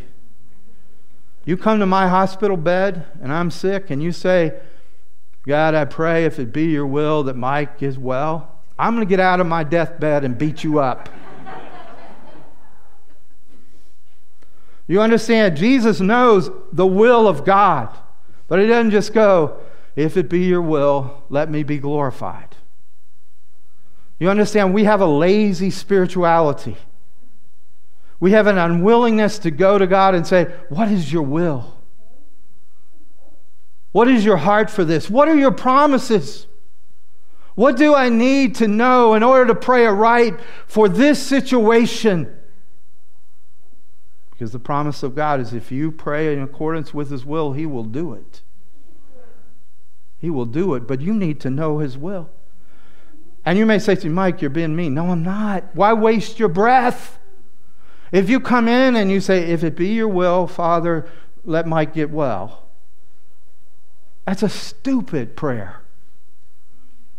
You 1.46 1.56
come 1.56 1.80
to 1.80 1.86
my 1.86 2.10
hospital 2.10 2.58
bed 2.58 3.06
and 3.22 3.32
I'm 3.32 3.50
sick, 3.50 3.90
and 3.90 4.04
you 4.04 4.12
say, 4.12 4.60
God, 5.46 5.76
I 5.76 5.86
pray 5.86 6.26
if 6.26 6.40
it 6.40 6.52
be 6.52 6.66
your 6.66 6.86
will 6.86 7.24
that 7.24 7.38
Mike 7.38 7.82
is 7.82 7.98
well, 7.98 8.60
I'm 8.78 8.96
going 8.96 9.08
to 9.08 9.10
get 9.10 9.22
out 9.22 9.40
of 9.40 9.48
my 9.48 9.64
deathbed 9.64 10.26
and 10.26 10.38
beat 10.38 10.62
you 10.66 10.80
up. 10.80 11.08
you 14.88 15.02
understand? 15.02 15.56
Jesus 15.56 16.02
knows 16.02 16.52
the 16.74 16.86
will 16.86 17.30
of 17.30 17.46
God, 17.46 17.98
but 18.50 18.60
he 18.60 18.68
doesn't 18.68 18.92
just 18.92 19.14
go, 19.14 19.58
if 19.96 20.18
it 20.18 20.30
be 20.30 20.42
your 20.42 20.62
will, 20.62 21.24
let 21.30 21.50
me 21.50 21.64
be 21.64 21.78
glorified. 21.78 22.58
You 24.20 24.30
understand, 24.30 24.74
we 24.74 24.84
have 24.84 25.00
a 25.00 25.08
lazy 25.08 25.72
spirituality. 25.72 26.76
We 28.20 28.32
have 28.32 28.48
an 28.48 28.58
unwillingness 28.58 29.40
to 29.40 29.52
go 29.52 29.78
to 29.78 29.86
God 29.86 30.16
and 30.16 30.26
say, 30.26 30.46
What 30.70 30.92
is 30.92 31.12
your 31.12 31.24
will? 31.24 31.78
What 33.92 34.08
is 34.08 34.26
your 34.26 34.38
heart 34.38 34.70
for 34.70 34.84
this? 34.84 35.10
What 35.10 35.28
are 35.28 35.38
your 35.38 35.52
promises? 35.52 36.48
What 37.56 37.78
do 37.78 37.96
I 37.96 38.10
need 38.10 38.56
to 38.56 38.68
know 38.68 39.16
in 39.16 39.24
order 39.24 39.48
to 39.48 39.56
pray 39.56 39.86
aright 39.86 40.40
for 40.68 40.88
this 40.88 41.22
situation? 41.22 42.32
Because 44.30 44.52
the 44.52 44.60
promise 44.60 45.02
of 45.02 45.16
God 45.16 45.40
is 45.40 45.54
if 45.54 45.72
you 45.72 45.92
pray 45.92 46.32
in 46.32 46.42
accordance 46.44 46.94
with 46.94 47.10
His 47.10 47.26
will, 47.26 47.54
He 47.54 47.66
will 47.66 47.84
do 47.84 48.14
it. 48.14 48.42
He 50.20 50.30
will 50.30 50.46
do 50.46 50.76
it, 50.76 50.88
but 50.88 51.02
you 51.02 51.14
need 51.14 51.40
to 51.42 51.50
know 51.50 51.80
His 51.80 51.98
will. 51.98 52.30
And 53.44 53.58
you 53.58 53.66
may 53.66 53.80
say 53.80 53.96
to 53.96 54.08
me, 54.08 54.14
Mike, 54.14 54.42
you're 54.42 54.52
being 54.52 54.76
mean. 54.76 54.94
No, 54.94 55.10
I'm 55.10 55.24
not. 55.24 55.64
Why 55.74 55.94
waste 55.94 56.38
your 56.38 56.50
breath? 56.50 57.18
If 58.12 58.30
you 58.30 58.40
come 58.40 58.68
in 58.68 58.96
and 58.96 59.12
you 59.12 59.20
say, 59.20 59.52
If 59.52 59.64
it 59.64 59.76
be 59.76 59.90
your 59.90 60.08
will, 60.08 60.48
Father, 60.48 61.08
let 61.44 61.68
Mike 61.68 61.94
get 61.94 62.10
well, 62.10 62.68
that's 64.26 64.44
a 64.44 64.50
stupid 64.50 65.36
prayer. 65.36 65.82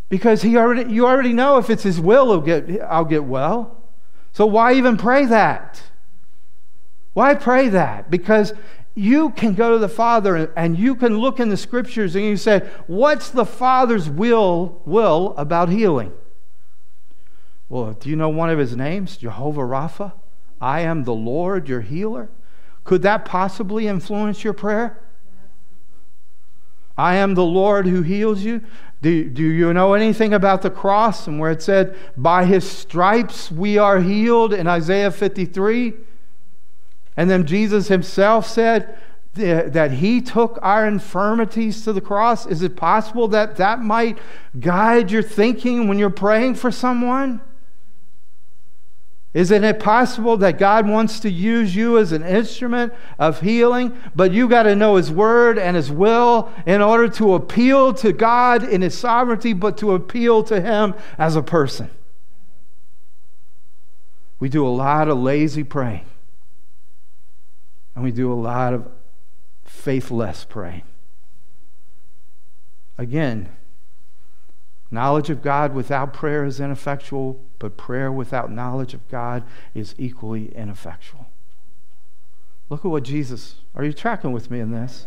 Because 0.09 0.43
he 0.43 0.57
already, 0.57 0.93
you 0.93 1.07
already 1.07 1.33
know 1.33 1.59
if 1.59 1.69
it's 1.69 1.83
his 1.83 2.01
will, 2.01 2.33
I'll 2.33 2.41
get, 2.41 2.81
I'll 2.83 3.05
get 3.05 3.25
well. 3.25 3.83
So 4.33 4.47
why 4.47 4.75
even 4.75 4.97
pray 4.97 5.27
that? 5.27 5.83
Why 7.13 7.35
pray 7.35 7.69
that? 7.69 8.11
Because 8.11 8.55
you 8.95 9.31
can 9.31 9.55
go 9.55 9.73
to 9.73 9.79
the 9.79 9.89
Father 9.89 10.53
and 10.57 10.79
you 10.79 10.95
can 10.95 11.19
look 11.19 11.41
in 11.41 11.51
the 11.51 11.57
scriptures 11.57 12.17
and 12.17 12.25
you 12.25 12.37
say, 12.37 12.61
What's 12.87 13.31
the 13.31 13.45
Father's 13.45 14.09
will, 14.09 14.83
will 14.85 15.35
about 15.37 15.69
healing? 15.69 16.13
Well, 17.69 17.93
do 17.93 18.09
you 18.09 18.17
know 18.17 18.29
one 18.29 18.51
of 18.51 18.59
his 18.59 18.77
names? 18.77 19.17
Jehovah 19.17 19.61
Rapha? 19.61 20.13
I 20.61 20.81
am 20.81 21.05
the 21.05 21.15
Lord, 21.15 21.69
your 21.69 21.81
healer. 21.81 22.31
Could 22.85 23.03
that 23.03 23.25
possibly 23.25 23.87
influence 23.87 24.43
your 24.43 24.53
prayer? 24.53 25.01
I 26.97 27.15
am 27.15 27.35
the 27.35 27.45
Lord 27.45 27.87
who 27.87 28.03
heals 28.03 28.43
you. 28.43 28.63
Do, 29.01 29.29
do 29.31 29.43
you 29.43 29.73
know 29.73 29.95
anything 29.95 30.35
about 30.35 30.63
the 30.63 30.71
cross 30.71 31.29
and 31.29 31.39
where 31.39 31.53
it 31.53 31.63
said, 31.63 31.97
By 32.17 32.45
his 32.45 32.69
stripes 32.69 33.53
we 33.53 33.79
are 33.79 34.01
healed 34.01 34.53
in 34.53 34.67
Isaiah 34.67 35.13
53? 35.13 35.93
And 37.17 37.31
then 37.31 37.47
Jesus 37.47 37.89
himself 37.89 38.47
said 38.47 38.99
that 39.35 39.93
he 39.93 40.21
took 40.21 40.59
our 40.63 40.87
infirmities 40.87 41.85
to 41.85 41.93
the 41.93 42.01
cross. 42.01 42.47
Is 42.47 42.63
it 42.63 42.75
possible 42.75 43.29
that 43.29 43.57
that 43.57 43.81
might 43.81 44.19
guide 44.59 45.13
your 45.13 45.23
thinking 45.23 45.87
when 45.87 45.99
you're 45.99 46.11
praying 46.11 46.57
for 46.57 46.73
someone? 46.73 47.41
Isn't 49.35 49.63
it 49.63 49.79
possible 49.79 50.39
that 50.39 50.59
God 50.59 50.89
wants 50.89 51.21
to 51.21 51.31
use 51.31 51.77
you 51.77 51.99
as 51.99 52.13
an 52.13 52.23
instrument 52.23 52.95
of 53.19 53.41
healing, 53.43 53.99
but 54.17 54.33
you 54.33 54.49
got 54.49 54.63
to 54.63 54.75
know 54.75 54.97
His 54.97 55.11
Word 55.11 55.59
and 55.59 55.77
His 55.77 55.91
will 55.91 56.51
in 56.65 56.81
order 56.81 57.09
to 57.09 57.35
appeal 57.35 57.93
to 57.95 58.13
God 58.13 58.65
in 58.65 58.81
His 58.81 58.97
sovereignty, 58.97 59.53
but 59.53 59.77
to 59.79 59.93
appeal 59.93 60.43
to 60.45 60.61
Him 60.61 60.95
as 61.19 61.37
a 61.37 61.43
person? 61.43 61.91
We 64.41 64.49
do 64.49 64.67
a 64.67 64.71
lot 64.71 65.09
of 65.09 65.19
lazy 65.19 65.65
praying, 65.65 66.07
and 67.95 68.05
we 68.05 68.13
do 68.13 68.33
a 68.33 68.35
lot 68.35 68.73
of 68.73 68.89
faithless 69.65 70.45
praying. 70.45 70.85
Again, 72.97 73.51
knowledge 74.91 75.31
of 75.31 75.43
God 75.43 75.75
without 75.75 76.13
prayer 76.13 76.45
is 76.45 76.61
ineffectual 76.61 77.41
but 77.59 77.77
prayer 77.77 78.11
without 78.11 78.51
knowledge 78.51 78.95
of 78.95 79.07
God 79.09 79.43
is 79.75 79.95
equally 79.99 80.55
ineffectual. 80.55 81.27
Look 82.71 82.85
at 82.85 82.91
what 82.91 83.03
Jesus, 83.03 83.57
are 83.75 83.85
you 83.85 83.93
tracking 83.93 84.33
with 84.33 84.51
me 84.51 84.61
in 84.61 84.71
this? 84.71 85.07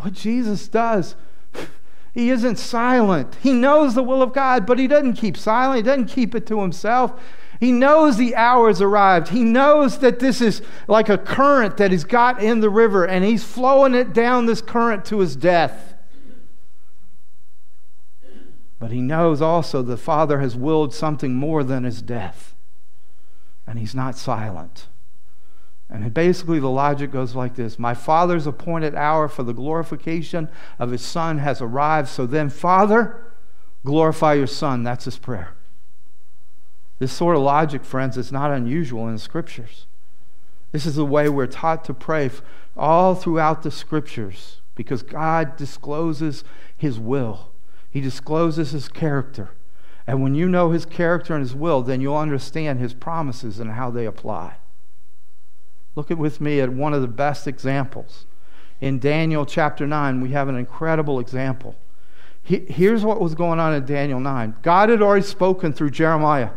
What 0.00 0.12
Jesus 0.12 0.68
does. 0.68 1.14
He 2.12 2.30
isn't 2.30 2.56
silent. 2.56 3.36
He 3.42 3.52
knows 3.52 3.94
the 3.94 4.02
will 4.02 4.22
of 4.22 4.32
God, 4.32 4.66
but 4.66 4.78
he 4.78 4.86
doesn't 4.86 5.14
keep 5.14 5.36
silent. 5.36 5.76
He 5.76 5.82
doesn't 5.82 6.06
keep 6.06 6.34
it 6.34 6.46
to 6.48 6.60
himself. 6.60 7.12
He 7.60 7.72
knows 7.72 8.16
the 8.16 8.34
hour 8.34 8.68
has 8.68 8.80
arrived. 8.80 9.28
He 9.28 9.44
knows 9.44 9.98
that 9.98 10.18
this 10.18 10.40
is 10.40 10.62
like 10.86 11.08
a 11.08 11.18
current 11.18 11.76
that 11.76 11.90
he's 11.90 12.04
got 12.04 12.42
in 12.42 12.60
the 12.60 12.70
river, 12.70 13.04
and 13.04 13.24
he's 13.24 13.44
flowing 13.44 13.94
it 13.94 14.12
down 14.12 14.46
this 14.46 14.60
current 14.60 15.04
to 15.06 15.18
his 15.18 15.36
death. 15.36 15.94
But 18.78 18.92
he 18.92 19.00
knows 19.00 19.42
also 19.42 19.82
the 19.82 19.96
Father 19.96 20.40
has 20.40 20.56
willed 20.56 20.94
something 20.94 21.34
more 21.34 21.64
than 21.64 21.84
his 21.84 22.00
death. 22.00 22.54
And 23.66 23.78
he's 23.78 23.94
not 23.94 24.16
silent. 24.16 24.86
And 25.90 26.12
basically, 26.12 26.58
the 26.58 26.70
logic 26.70 27.10
goes 27.10 27.34
like 27.34 27.54
this 27.54 27.78
My 27.78 27.94
Father's 27.94 28.46
appointed 28.46 28.94
hour 28.94 29.26
for 29.26 29.42
the 29.42 29.54
glorification 29.54 30.48
of 30.78 30.90
his 30.90 31.02
Son 31.02 31.38
has 31.38 31.60
arrived. 31.60 32.08
So 32.08 32.26
then, 32.26 32.50
Father, 32.50 33.24
glorify 33.84 34.34
your 34.34 34.46
Son. 34.46 34.84
That's 34.84 35.06
his 35.06 35.18
prayer. 35.18 35.54
This 36.98 37.12
sort 37.12 37.36
of 37.36 37.42
logic, 37.42 37.84
friends, 37.84 38.16
is 38.16 38.32
not 38.32 38.50
unusual 38.50 39.06
in 39.06 39.14
the 39.14 39.20
scriptures. 39.20 39.86
This 40.72 40.84
is 40.84 40.96
the 40.96 41.06
way 41.06 41.28
we're 41.28 41.46
taught 41.46 41.84
to 41.86 41.94
pray 41.94 42.30
all 42.76 43.14
throughout 43.14 43.62
the 43.62 43.70
scriptures 43.70 44.60
because 44.74 45.02
God 45.02 45.56
discloses 45.56 46.44
his 46.76 46.98
will. 46.98 47.50
He 47.90 48.00
discloses 48.00 48.72
his 48.72 48.88
character. 48.88 49.50
And 50.06 50.22
when 50.22 50.34
you 50.34 50.48
know 50.48 50.70
his 50.70 50.86
character 50.86 51.34
and 51.34 51.42
his 51.42 51.54
will, 51.54 51.82
then 51.82 52.00
you'll 52.00 52.16
understand 52.16 52.80
his 52.80 52.94
promises 52.94 53.60
and 53.60 53.72
how 53.72 53.90
they 53.90 54.06
apply. 54.06 54.56
Look 55.94 56.10
at 56.10 56.18
with 56.18 56.40
me 56.40 56.60
at 56.60 56.72
one 56.72 56.94
of 56.94 57.02
the 57.02 57.08
best 57.08 57.46
examples. 57.46 58.24
In 58.80 58.98
Daniel 58.98 59.44
chapter 59.44 59.86
9, 59.86 60.20
we 60.20 60.30
have 60.30 60.48
an 60.48 60.56
incredible 60.56 61.18
example. 61.18 61.76
He, 62.42 62.60
here's 62.60 63.04
what 63.04 63.20
was 63.20 63.34
going 63.34 63.58
on 63.60 63.74
in 63.74 63.84
Daniel 63.84 64.20
9. 64.20 64.56
God 64.62 64.88
had 64.88 65.02
already 65.02 65.26
spoken 65.26 65.72
through 65.72 65.90
Jeremiah 65.90 66.50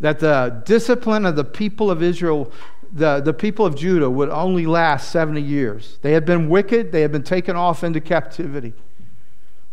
that 0.00 0.18
the 0.18 0.62
discipline 0.64 1.26
of 1.26 1.36
the 1.36 1.44
people 1.44 1.90
of 1.90 2.02
Israel, 2.02 2.50
the, 2.90 3.20
the 3.20 3.34
people 3.34 3.66
of 3.66 3.76
Judah, 3.76 4.10
would 4.10 4.30
only 4.30 4.66
last 4.66 5.10
70 5.10 5.40
years. 5.40 5.98
They 6.02 6.12
had 6.12 6.24
been 6.24 6.48
wicked, 6.48 6.90
they 6.90 7.02
had 7.02 7.12
been 7.12 7.22
taken 7.22 7.54
off 7.54 7.84
into 7.84 8.00
captivity. 8.00 8.72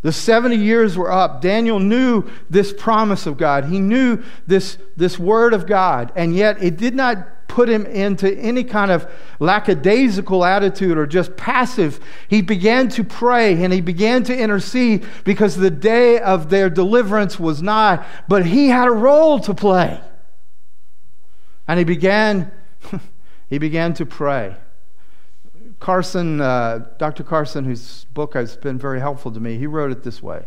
The 0.02 0.12
70 0.12 0.56
years 0.56 0.96
were 0.96 1.10
up. 1.10 1.40
Daniel 1.40 1.80
knew 1.80 2.24
this 2.48 2.72
promise 2.72 3.26
of 3.26 3.36
God. 3.36 3.64
He 3.64 3.80
knew 3.80 4.22
this, 4.46 4.78
this 4.96 5.18
word 5.18 5.54
of 5.54 5.66
God, 5.66 6.12
and 6.14 6.34
yet 6.34 6.62
it 6.62 6.76
did 6.76 6.94
not 6.94 7.26
put 7.48 7.68
him 7.68 7.86
into 7.86 8.32
any 8.38 8.62
kind 8.62 8.90
of 8.90 9.10
lackadaisical 9.40 10.44
attitude 10.44 10.96
or 10.96 11.06
just 11.06 11.36
passive. 11.36 11.98
He 12.28 12.42
began 12.42 12.88
to 12.90 13.02
pray 13.02 13.64
and 13.64 13.72
he 13.72 13.80
began 13.80 14.22
to 14.24 14.38
intercede 14.38 15.04
because 15.24 15.56
the 15.56 15.70
day 15.70 16.20
of 16.20 16.50
their 16.50 16.70
deliverance 16.70 17.40
was 17.40 17.60
nigh, 17.60 18.06
but 18.28 18.46
he 18.46 18.68
had 18.68 18.86
a 18.86 18.92
role 18.92 19.40
to 19.40 19.54
play. 19.54 20.00
And 21.66 21.78
he 21.78 21.84
began 21.84 22.52
he 23.50 23.58
began 23.58 23.94
to 23.94 24.06
pray. 24.06 24.54
Carson, 25.80 26.40
uh, 26.40 26.86
Dr. 26.98 27.22
Carson, 27.22 27.64
whose 27.64 28.06
book 28.14 28.34
has 28.34 28.56
been 28.56 28.78
very 28.78 29.00
helpful 29.00 29.30
to 29.32 29.40
me, 29.40 29.58
he 29.58 29.66
wrote 29.66 29.92
it 29.92 30.02
this 30.02 30.22
way 30.22 30.46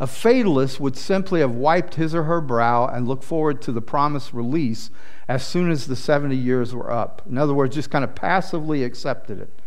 A 0.00 0.06
fatalist 0.06 0.80
would 0.80 0.96
simply 0.96 1.40
have 1.40 1.54
wiped 1.54 1.96
his 1.96 2.14
or 2.14 2.24
her 2.24 2.40
brow 2.40 2.86
and 2.86 3.06
looked 3.06 3.24
forward 3.24 3.60
to 3.62 3.72
the 3.72 3.82
promised 3.82 4.32
release 4.32 4.90
as 5.28 5.46
soon 5.46 5.70
as 5.70 5.86
the 5.86 5.96
70 5.96 6.34
years 6.34 6.74
were 6.74 6.90
up. 6.90 7.22
In 7.28 7.38
other 7.38 7.54
words, 7.54 7.74
just 7.74 7.90
kind 7.90 8.04
of 8.04 8.14
passively 8.14 8.84
accepted 8.84 9.40
it 9.40 9.60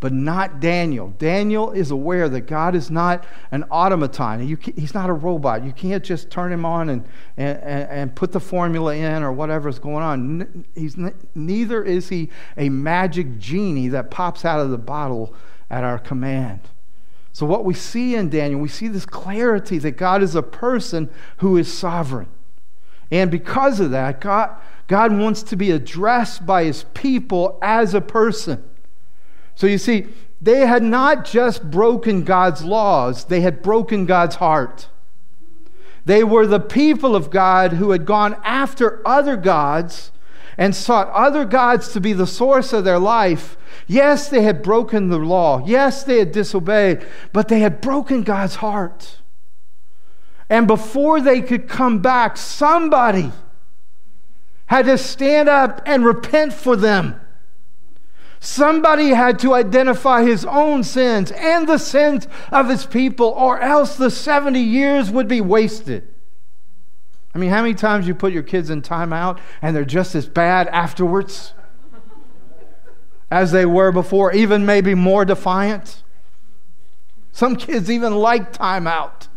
but 0.00 0.14
not 0.14 0.60
Daniel. 0.60 1.10
Daniel 1.18 1.72
is 1.72 1.90
aware 1.90 2.30
that 2.30 2.42
God 2.42 2.74
is 2.74 2.90
not 2.90 3.26
an 3.50 3.64
automaton. 3.70 4.40
he's 4.40 4.94
not 4.94 5.10
a 5.10 5.12
robot. 5.12 5.62
You 5.62 5.72
can't 5.72 6.02
just 6.02 6.30
turn 6.30 6.50
him 6.50 6.64
on 6.64 6.88
and, 6.88 7.04
and, 7.36 7.58
and 7.62 8.14
put 8.16 8.32
the 8.32 8.40
formula 8.40 8.94
in 8.94 9.22
or 9.22 9.30
whatever 9.30 9.68
is 9.68 9.78
going 9.78 10.02
on. 10.02 10.64
He's, 10.74 10.96
neither 11.34 11.84
is 11.84 12.08
he 12.08 12.30
a 12.56 12.70
magic 12.70 13.38
genie 13.38 13.88
that 13.88 14.10
pops 14.10 14.46
out 14.46 14.58
of 14.58 14.70
the 14.70 14.78
bottle 14.78 15.34
at 15.68 15.84
our 15.84 15.98
command. 15.98 16.60
So, 17.32 17.44
what 17.46 17.64
we 17.64 17.74
see 17.74 18.16
in 18.16 18.30
Daniel, 18.30 18.60
we 18.60 18.68
see 18.68 18.88
this 18.88 19.06
clarity 19.06 19.78
that 19.78 19.92
God 19.92 20.22
is 20.22 20.34
a 20.34 20.42
person 20.42 21.10
who 21.36 21.58
is 21.58 21.72
sovereign. 21.72 22.28
And 23.10 23.30
because 23.30 23.80
of 23.80 23.90
that, 23.90 24.20
God, 24.20 24.56
God 24.88 25.16
wants 25.16 25.42
to 25.44 25.56
be 25.56 25.70
addressed 25.70 26.46
by 26.46 26.64
his 26.64 26.84
people 26.94 27.58
as 27.62 27.94
a 27.94 28.00
person. 28.00 28.64
So 29.60 29.66
you 29.66 29.76
see, 29.76 30.06
they 30.40 30.60
had 30.60 30.82
not 30.82 31.26
just 31.26 31.70
broken 31.70 32.24
God's 32.24 32.64
laws, 32.64 33.26
they 33.26 33.42
had 33.42 33.60
broken 33.60 34.06
God's 34.06 34.36
heart. 34.36 34.88
They 36.06 36.24
were 36.24 36.46
the 36.46 36.58
people 36.58 37.14
of 37.14 37.28
God 37.28 37.74
who 37.74 37.90
had 37.90 38.06
gone 38.06 38.40
after 38.42 39.06
other 39.06 39.36
gods 39.36 40.12
and 40.56 40.74
sought 40.74 41.10
other 41.10 41.44
gods 41.44 41.92
to 41.92 42.00
be 42.00 42.14
the 42.14 42.26
source 42.26 42.72
of 42.72 42.84
their 42.84 42.98
life. 42.98 43.58
Yes, 43.86 44.30
they 44.30 44.40
had 44.44 44.62
broken 44.62 45.10
the 45.10 45.18
law. 45.18 45.62
Yes, 45.66 46.04
they 46.04 46.20
had 46.20 46.32
disobeyed, 46.32 47.06
but 47.34 47.48
they 47.48 47.60
had 47.60 47.82
broken 47.82 48.22
God's 48.22 48.54
heart. 48.54 49.18
And 50.48 50.66
before 50.66 51.20
they 51.20 51.42
could 51.42 51.68
come 51.68 52.00
back, 52.00 52.38
somebody 52.38 53.30
had 54.68 54.86
to 54.86 54.96
stand 54.96 55.50
up 55.50 55.82
and 55.84 56.02
repent 56.02 56.54
for 56.54 56.76
them. 56.76 57.20
Somebody 58.42 59.10
had 59.10 59.38
to 59.40 59.52
identify 59.52 60.22
his 60.22 60.46
own 60.46 60.82
sins 60.82 61.30
and 61.32 61.68
the 61.68 61.76
sins 61.76 62.26
of 62.50 62.70
his 62.70 62.86
people, 62.86 63.28
or 63.28 63.60
else 63.60 63.96
the 63.96 64.10
70 64.10 64.58
years 64.58 65.10
would 65.10 65.28
be 65.28 65.42
wasted. 65.42 66.08
I 67.34 67.38
mean, 67.38 67.50
how 67.50 67.60
many 67.60 67.74
times 67.74 68.08
you 68.08 68.14
put 68.14 68.32
your 68.32 68.42
kids 68.42 68.70
in 68.70 68.80
timeout 68.80 69.38
and 69.60 69.76
they're 69.76 69.84
just 69.84 70.14
as 70.14 70.26
bad 70.26 70.68
afterwards 70.68 71.52
as 73.30 73.52
they 73.52 73.66
were 73.66 73.92
before, 73.92 74.32
even 74.32 74.64
maybe 74.64 74.94
more 74.94 75.26
defiant? 75.26 76.02
Some 77.32 77.56
kids 77.56 77.90
even 77.90 78.14
like 78.14 78.54
timeout. 78.54 79.28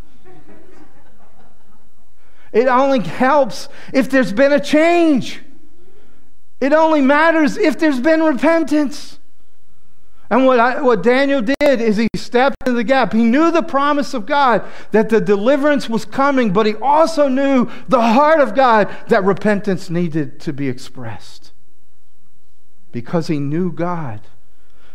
It 2.52 2.68
only 2.68 3.00
helps 3.00 3.68
if 3.92 4.08
there's 4.08 4.32
been 4.32 4.52
a 4.52 4.60
change. 4.60 5.42
It 6.64 6.72
only 6.72 7.02
matters 7.02 7.58
if 7.58 7.78
there's 7.78 8.00
been 8.00 8.22
repentance. 8.22 9.18
And 10.30 10.46
what, 10.46 10.58
I, 10.58 10.80
what 10.80 11.02
Daniel 11.02 11.42
did 11.42 11.58
is 11.60 11.98
he 11.98 12.08
stepped 12.16 12.56
into 12.62 12.72
the 12.72 12.82
gap. 12.82 13.12
He 13.12 13.22
knew 13.22 13.50
the 13.50 13.62
promise 13.62 14.14
of 14.14 14.24
God 14.24 14.64
that 14.90 15.10
the 15.10 15.20
deliverance 15.20 15.90
was 15.90 16.06
coming, 16.06 16.54
but 16.54 16.64
he 16.64 16.74
also 16.76 17.28
knew 17.28 17.68
the 17.86 18.00
heart 18.00 18.40
of 18.40 18.54
God 18.54 18.88
that 19.08 19.22
repentance 19.24 19.90
needed 19.90 20.40
to 20.40 20.54
be 20.54 20.70
expressed. 20.70 21.52
Because 22.92 23.26
he 23.26 23.38
knew 23.38 23.70
God 23.70 24.22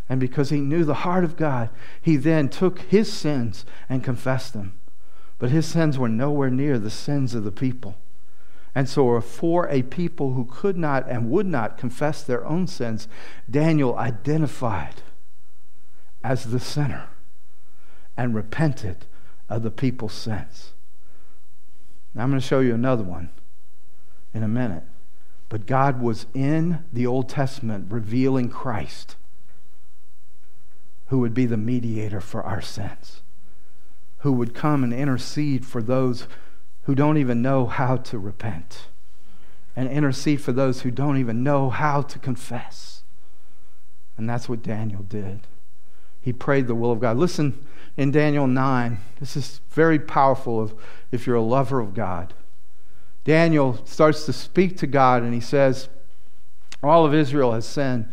and 0.09 0.19
because 0.19 0.49
he 0.49 0.61
knew 0.61 0.83
the 0.83 1.05
heart 1.05 1.23
of 1.23 1.37
God, 1.37 1.69
he 2.01 2.17
then 2.17 2.49
took 2.49 2.79
his 2.79 3.13
sins 3.13 3.63
and 3.87 4.03
confessed 4.03 4.53
them. 4.53 4.73
But 5.37 5.51
his 5.51 5.67
sins 5.67 5.99
were 5.99 6.09
nowhere 6.09 6.49
near 6.49 6.79
the 6.79 6.89
sins 6.89 7.35
of 7.35 7.43
the 7.43 7.51
people. 7.51 7.95
And 8.79 8.87
so, 8.87 9.19
for 9.19 9.67
a 9.67 9.81
people 9.81 10.35
who 10.35 10.45
could 10.45 10.77
not 10.77 11.05
and 11.09 11.29
would 11.29 11.45
not 11.45 11.77
confess 11.77 12.23
their 12.23 12.45
own 12.45 12.65
sins, 12.65 13.09
Daniel 13.51 13.97
identified 13.97 15.01
as 16.23 16.45
the 16.45 16.61
sinner 16.61 17.09
and 18.15 18.33
repented 18.33 19.05
of 19.49 19.63
the 19.63 19.69
people's 19.69 20.13
sins. 20.13 20.71
Now, 22.15 22.23
I'm 22.23 22.29
going 22.29 22.39
to 22.39 22.47
show 22.47 22.61
you 22.61 22.73
another 22.73 23.03
one 23.03 23.31
in 24.33 24.43
a 24.43 24.47
minute. 24.47 24.83
But 25.49 25.65
God 25.65 25.99
was 25.99 26.27
in 26.33 26.85
the 26.93 27.05
Old 27.05 27.27
Testament 27.27 27.91
revealing 27.91 28.47
Christ, 28.47 29.17
who 31.07 31.19
would 31.19 31.33
be 31.33 31.45
the 31.45 31.57
mediator 31.57 32.21
for 32.21 32.43
our 32.43 32.61
sins, 32.61 33.23
who 34.19 34.31
would 34.31 34.53
come 34.53 34.85
and 34.85 34.93
intercede 34.93 35.65
for 35.65 35.81
those 35.81 36.29
who 36.89 36.95
don't 36.95 37.17
even 37.17 37.39
know 37.39 37.67
how 37.67 37.97
to 37.97 38.17
repent, 38.17 38.87
and 39.75 39.87
intercede 39.87 40.41
for 40.41 40.51
those 40.51 40.81
who 40.81 40.89
don't 40.89 41.17
even 41.17 41.43
know 41.43 41.69
how 41.69 42.01
to 42.01 42.17
confess. 42.17 43.03
And 44.17 44.27
that's 44.27 44.49
what 44.49 44.63
Daniel 44.63 45.03
did 45.03 45.41
he 46.21 46.33
prayed 46.33 46.67
the 46.67 46.75
will 46.75 46.91
of 46.91 46.99
God. 46.99 47.17
Listen 47.17 47.65
in 47.95 48.11
Daniel 48.11 48.47
9. 48.47 48.97
This 49.19 49.37
is 49.37 49.61
very 49.69 49.99
powerful 49.99 50.65
if, 50.65 50.73
if 51.11 51.27
you're 51.27 51.35
a 51.35 51.41
lover 51.41 51.79
of 51.79 51.93
God. 51.93 52.33
Daniel 53.23 53.79
starts 53.85 54.25
to 54.25 54.33
speak 54.33 54.77
to 54.77 54.87
God 54.87 55.23
and 55.23 55.33
he 55.33 55.39
says, 55.39 55.89
All 56.83 57.05
of 57.05 57.13
Israel 57.13 57.53
has 57.53 57.65
sinned. 57.65 58.11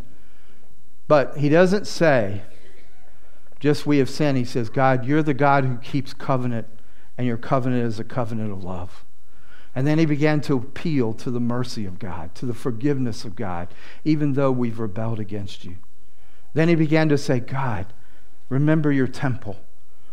But 1.08 1.38
he 1.38 1.48
doesn't 1.48 1.86
say, 1.86 2.42
just 3.58 3.86
we 3.86 3.98
have 3.98 4.10
sinned. 4.10 4.36
He 4.36 4.44
says, 4.44 4.68
God, 4.68 5.06
you're 5.06 5.22
the 5.22 5.34
God 5.34 5.64
who 5.64 5.78
keeps 5.78 6.12
covenant, 6.12 6.66
and 7.16 7.26
your 7.26 7.36
covenant 7.36 7.84
is 7.84 7.98
a 7.98 8.04
covenant 8.04 8.52
of 8.52 8.64
love. 8.64 9.04
And 9.74 9.86
then 9.86 9.98
he 9.98 10.06
began 10.06 10.40
to 10.42 10.56
appeal 10.56 11.12
to 11.14 11.30
the 11.30 11.40
mercy 11.40 11.84
of 11.84 11.98
God, 11.98 12.34
to 12.36 12.46
the 12.46 12.54
forgiveness 12.54 13.24
of 13.24 13.36
God, 13.36 13.68
even 14.04 14.32
though 14.32 14.50
we've 14.50 14.78
rebelled 14.78 15.20
against 15.20 15.64
you. 15.64 15.76
Then 16.54 16.68
he 16.68 16.74
began 16.74 17.10
to 17.10 17.18
say, 17.18 17.40
God, 17.40 17.92
remember 18.48 18.90
your 18.90 19.06
temple. 19.06 19.58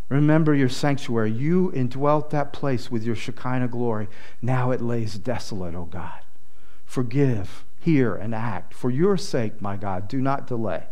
Remember 0.10 0.54
your 0.54 0.68
sanctuary. 0.68 1.32
You 1.32 1.72
indwelt 1.72 2.30
that 2.32 2.52
place 2.52 2.92
with 2.92 3.04
your 3.04 3.16
Shekinah 3.16 3.70
glory. 3.70 4.10
Now 4.42 4.72
it 4.72 4.82
lays 4.82 5.18
desolate, 5.18 5.76
O 5.76 5.86
God. 5.86 6.20
Forgive, 6.86 7.64
hear, 7.80 8.14
and 8.16 8.36
act. 8.36 8.74
For 8.74 8.92
your 8.92 9.16
sake, 9.16 9.62
my 9.62 9.78
God, 9.78 10.10
do 10.10 10.22
not 10.22 10.46
delay. 10.46 10.84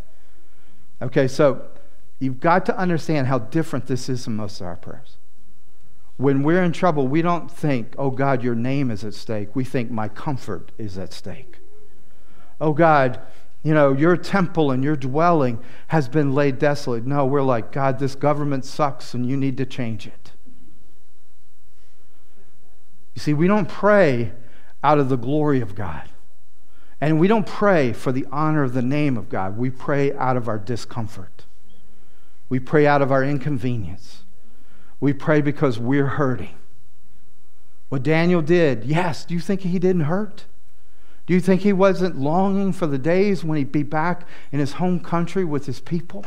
Okay, 1.01 1.27
so 1.27 1.67
you've 2.19 2.39
got 2.39 2.65
to 2.67 2.77
understand 2.77 3.27
how 3.27 3.39
different 3.39 3.87
this 3.87 4.07
is 4.07 4.25
in 4.27 4.35
most 4.37 4.61
of 4.61 4.67
our 4.67 4.77
prayers. 4.77 5.17
When 6.21 6.43
we're 6.43 6.61
in 6.61 6.71
trouble, 6.71 7.07
we 7.07 7.23
don't 7.23 7.49
think, 7.49 7.95
oh 7.97 8.11
God, 8.11 8.43
your 8.43 8.53
name 8.53 8.91
is 8.91 9.03
at 9.03 9.15
stake. 9.15 9.55
We 9.55 9.63
think, 9.63 9.89
my 9.89 10.07
comfort 10.07 10.71
is 10.77 10.95
at 10.95 11.13
stake. 11.13 11.57
Oh 12.59 12.73
God, 12.73 13.19
you 13.63 13.73
know, 13.73 13.91
your 13.91 14.15
temple 14.15 14.69
and 14.69 14.83
your 14.83 14.95
dwelling 14.95 15.59
has 15.87 16.07
been 16.07 16.35
laid 16.35 16.59
desolate. 16.59 17.07
No, 17.07 17.25
we're 17.25 17.41
like, 17.41 17.71
God, 17.71 17.97
this 17.97 18.13
government 18.13 18.65
sucks 18.65 19.15
and 19.15 19.27
you 19.27 19.35
need 19.35 19.57
to 19.57 19.65
change 19.65 20.05
it. 20.05 20.31
You 23.15 23.19
see, 23.21 23.33
we 23.33 23.47
don't 23.47 23.67
pray 23.67 24.31
out 24.83 24.99
of 24.99 25.09
the 25.09 25.17
glory 25.17 25.59
of 25.59 25.73
God. 25.73 26.07
And 27.01 27.19
we 27.19 27.27
don't 27.27 27.47
pray 27.47 27.93
for 27.93 28.11
the 28.11 28.27
honor 28.31 28.61
of 28.61 28.73
the 28.73 28.83
name 28.83 29.17
of 29.17 29.27
God. 29.27 29.57
We 29.57 29.71
pray 29.71 30.13
out 30.13 30.37
of 30.37 30.47
our 30.47 30.59
discomfort. 30.59 31.45
We 32.47 32.59
pray 32.59 32.85
out 32.85 33.01
of 33.01 33.11
our 33.11 33.23
inconvenience. 33.23 34.20
We 35.01 35.11
pray 35.11 35.41
because 35.41 35.77
we're 35.77 36.07
hurting. 36.07 36.55
What 37.89 38.03
Daniel 38.03 38.41
did, 38.41 38.85
yes, 38.85 39.25
do 39.25 39.33
you 39.33 39.41
think 39.41 39.61
he 39.61 39.79
didn't 39.79 40.03
hurt? 40.03 40.45
Do 41.25 41.33
you 41.33 41.41
think 41.41 41.61
he 41.61 41.73
wasn't 41.73 42.17
longing 42.17 42.71
for 42.71 42.87
the 42.87 42.97
days 42.97 43.43
when 43.43 43.57
he'd 43.57 43.71
be 43.71 43.83
back 43.83 44.25
in 44.51 44.59
his 44.59 44.73
home 44.73 44.99
country 45.01 45.43
with 45.43 45.65
his 45.65 45.81
people? 45.81 46.25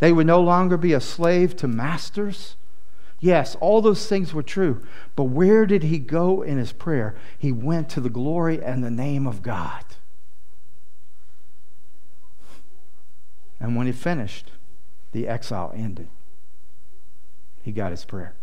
They 0.00 0.12
would 0.12 0.26
no 0.26 0.40
longer 0.40 0.76
be 0.76 0.92
a 0.92 1.00
slave 1.00 1.54
to 1.56 1.68
masters? 1.68 2.56
Yes, 3.20 3.56
all 3.60 3.82
those 3.82 4.08
things 4.08 4.32
were 4.32 4.42
true. 4.42 4.82
But 5.16 5.24
where 5.24 5.66
did 5.66 5.82
he 5.82 5.98
go 5.98 6.42
in 6.42 6.56
his 6.56 6.72
prayer? 6.72 7.16
He 7.36 7.52
went 7.52 7.88
to 7.90 8.00
the 8.00 8.10
glory 8.10 8.62
and 8.62 8.82
the 8.82 8.90
name 8.90 9.26
of 9.26 9.42
God. 9.42 9.84
And 13.60 13.76
when 13.76 13.86
he 13.86 13.92
finished, 13.92 14.52
the 15.12 15.26
exile 15.26 15.72
ended. 15.74 16.08
He 17.62 17.72
got 17.72 17.90
his 17.90 18.04
prayer. 18.04 18.34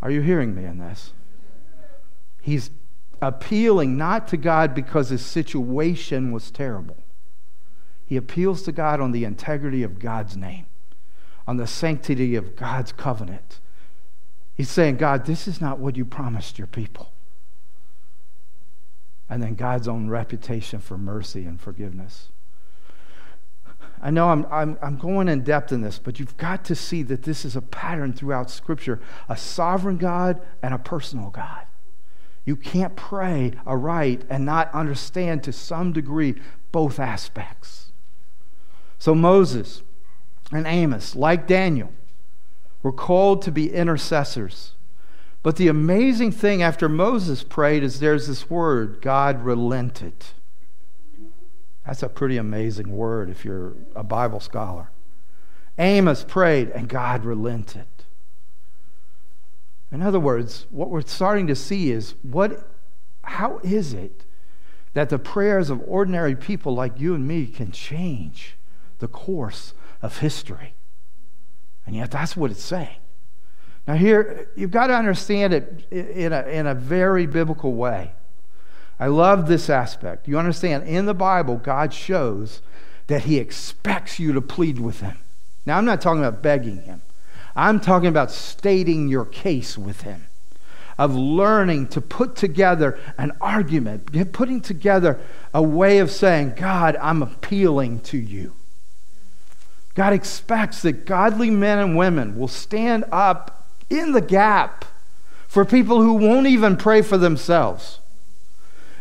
Are 0.00 0.10
you 0.10 0.20
hearing 0.20 0.54
me 0.54 0.64
in 0.64 0.78
this? 0.78 1.12
He's 2.40 2.70
appealing 3.20 3.96
not 3.96 4.28
to 4.28 4.36
God 4.36 4.74
because 4.74 5.08
his 5.08 5.24
situation 5.24 6.30
was 6.30 6.50
terrible. 6.50 6.96
He 8.06 8.16
appeals 8.16 8.62
to 8.62 8.72
God 8.72 9.00
on 9.00 9.12
the 9.12 9.24
integrity 9.24 9.82
of 9.82 9.98
God's 9.98 10.36
name, 10.36 10.66
on 11.46 11.56
the 11.56 11.66
sanctity 11.66 12.36
of 12.36 12.56
God's 12.56 12.92
covenant. 12.92 13.60
He's 14.54 14.70
saying, 14.70 14.96
God, 14.96 15.26
this 15.26 15.46
is 15.46 15.60
not 15.60 15.78
what 15.78 15.96
you 15.96 16.04
promised 16.04 16.58
your 16.58 16.66
people. 16.66 17.12
And 19.28 19.42
then 19.42 19.54
God's 19.56 19.86
own 19.86 20.08
reputation 20.08 20.80
for 20.80 20.96
mercy 20.96 21.44
and 21.44 21.60
forgiveness. 21.60 22.28
I 24.02 24.10
know 24.10 24.28
I'm, 24.28 24.46
I'm, 24.50 24.78
I'm 24.80 24.96
going 24.96 25.28
in 25.28 25.42
depth 25.42 25.72
in 25.72 25.82
this, 25.82 25.98
but 25.98 26.18
you've 26.18 26.36
got 26.36 26.64
to 26.66 26.74
see 26.74 27.02
that 27.04 27.22
this 27.22 27.44
is 27.44 27.56
a 27.56 27.62
pattern 27.62 28.12
throughout 28.12 28.50
Scripture 28.50 29.00
a 29.28 29.36
sovereign 29.36 29.96
God 29.96 30.40
and 30.62 30.72
a 30.72 30.78
personal 30.78 31.30
God. 31.30 31.66
You 32.44 32.56
can't 32.56 32.96
pray 32.96 33.52
aright 33.66 34.22
and 34.30 34.44
not 34.44 34.72
understand 34.72 35.42
to 35.44 35.52
some 35.52 35.92
degree 35.92 36.36
both 36.72 36.98
aspects. 36.98 37.92
So 38.98 39.14
Moses 39.14 39.82
and 40.50 40.66
Amos, 40.66 41.14
like 41.14 41.46
Daniel, 41.46 41.92
were 42.82 42.92
called 42.92 43.42
to 43.42 43.52
be 43.52 43.72
intercessors. 43.72 44.72
But 45.42 45.56
the 45.56 45.68
amazing 45.68 46.32
thing 46.32 46.62
after 46.62 46.88
Moses 46.88 47.42
prayed 47.42 47.82
is 47.82 48.00
there's 48.00 48.26
this 48.28 48.48
word 48.48 49.00
God 49.02 49.44
relented. 49.44 50.14
That's 51.88 52.02
a 52.02 52.08
pretty 52.10 52.36
amazing 52.36 52.94
word 52.94 53.30
if 53.30 53.46
you're 53.46 53.72
a 53.96 54.04
Bible 54.04 54.40
scholar. 54.40 54.90
Amos 55.78 56.22
prayed 56.22 56.68
and 56.68 56.86
God 56.86 57.24
relented. 57.24 57.86
In 59.90 60.02
other 60.02 60.20
words, 60.20 60.66
what 60.68 60.90
we're 60.90 61.00
starting 61.00 61.46
to 61.46 61.54
see 61.54 61.90
is 61.90 62.14
what, 62.20 62.68
how 63.22 63.58
is 63.64 63.94
it 63.94 64.26
that 64.92 65.08
the 65.08 65.18
prayers 65.18 65.70
of 65.70 65.82
ordinary 65.86 66.36
people 66.36 66.74
like 66.74 67.00
you 67.00 67.14
and 67.14 67.26
me 67.26 67.46
can 67.46 67.72
change 67.72 68.56
the 68.98 69.08
course 69.08 69.72
of 70.02 70.18
history? 70.18 70.74
And 71.86 71.96
yet, 71.96 72.10
that's 72.10 72.36
what 72.36 72.50
it's 72.50 72.62
saying. 72.62 72.98
Now, 73.86 73.94
here, 73.94 74.50
you've 74.56 74.72
got 74.72 74.88
to 74.88 74.94
understand 74.94 75.54
it 75.54 75.86
in 75.90 76.34
a, 76.34 76.42
in 76.42 76.66
a 76.66 76.74
very 76.74 77.24
biblical 77.24 77.72
way. 77.72 78.12
I 79.00 79.06
love 79.06 79.46
this 79.48 79.70
aspect. 79.70 80.26
You 80.26 80.38
understand, 80.38 80.88
in 80.88 81.06
the 81.06 81.14
Bible, 81.14 81.56
God 81.56 81.92
shows 81.94 82.60
that 83.06 83.22
He 83.24 83.38
expects 83.38 84.18
you 84.18 84.32
to 84.32 84.40
plead 84.40 84.78
with 84.80 85.00
Him. 85.00 85.18
Now, 85.66 85.78
I'm 85.78 85.84
not 85.84 86.00
talking 86.00 86.24
about 86.24 86.42
begging 86.42 86.82
Him. 86.82 87.02
I'm 87.58 87.80
talking 87.80 88.08
about 88.08 88.30
stating 88.30 89.08
your 89.08 89.24
case 89.24 89.76
with 89.76 90.02
him, 90.02 90.26
of 90.96 91.16
learning 91.16 91.88
to 91.88 92.00
put 92.00 92.36
together 92.36 92.96
an 93.18 93.32
argument, 93.40 94.32
putting 94.32 94.60
together 94.60 95.18
a 95.52 95.60
way 95.60 95.98
of 95.98 96.12
saying, 96.12 96.54
God, 96.56 96.96
I'm 97.00 97.20
appealing 97.20 97.98
to 98.02 98.16
you. 98.16 98.54
God 99.94 100.12
expects 100.12 100.82
that 100.82 101.04
godly 101.04 101.50
men 101.50 101.80
and 101.80 101.96
women 101.96 102.38
will 102.38 102.46
stand 102.46 103.04
up 103.10 103.66
in 103.90 104.12
the 104.12 104.20
gap 104.20 104.84
for 105.48 105.64
people 105.64 106.00
who 106.00 106.12
won't 106.12 106.46
even 106.46 106.76
pray 106.76 107.02
for 107.02 107.18
themselves. 107.18 107.98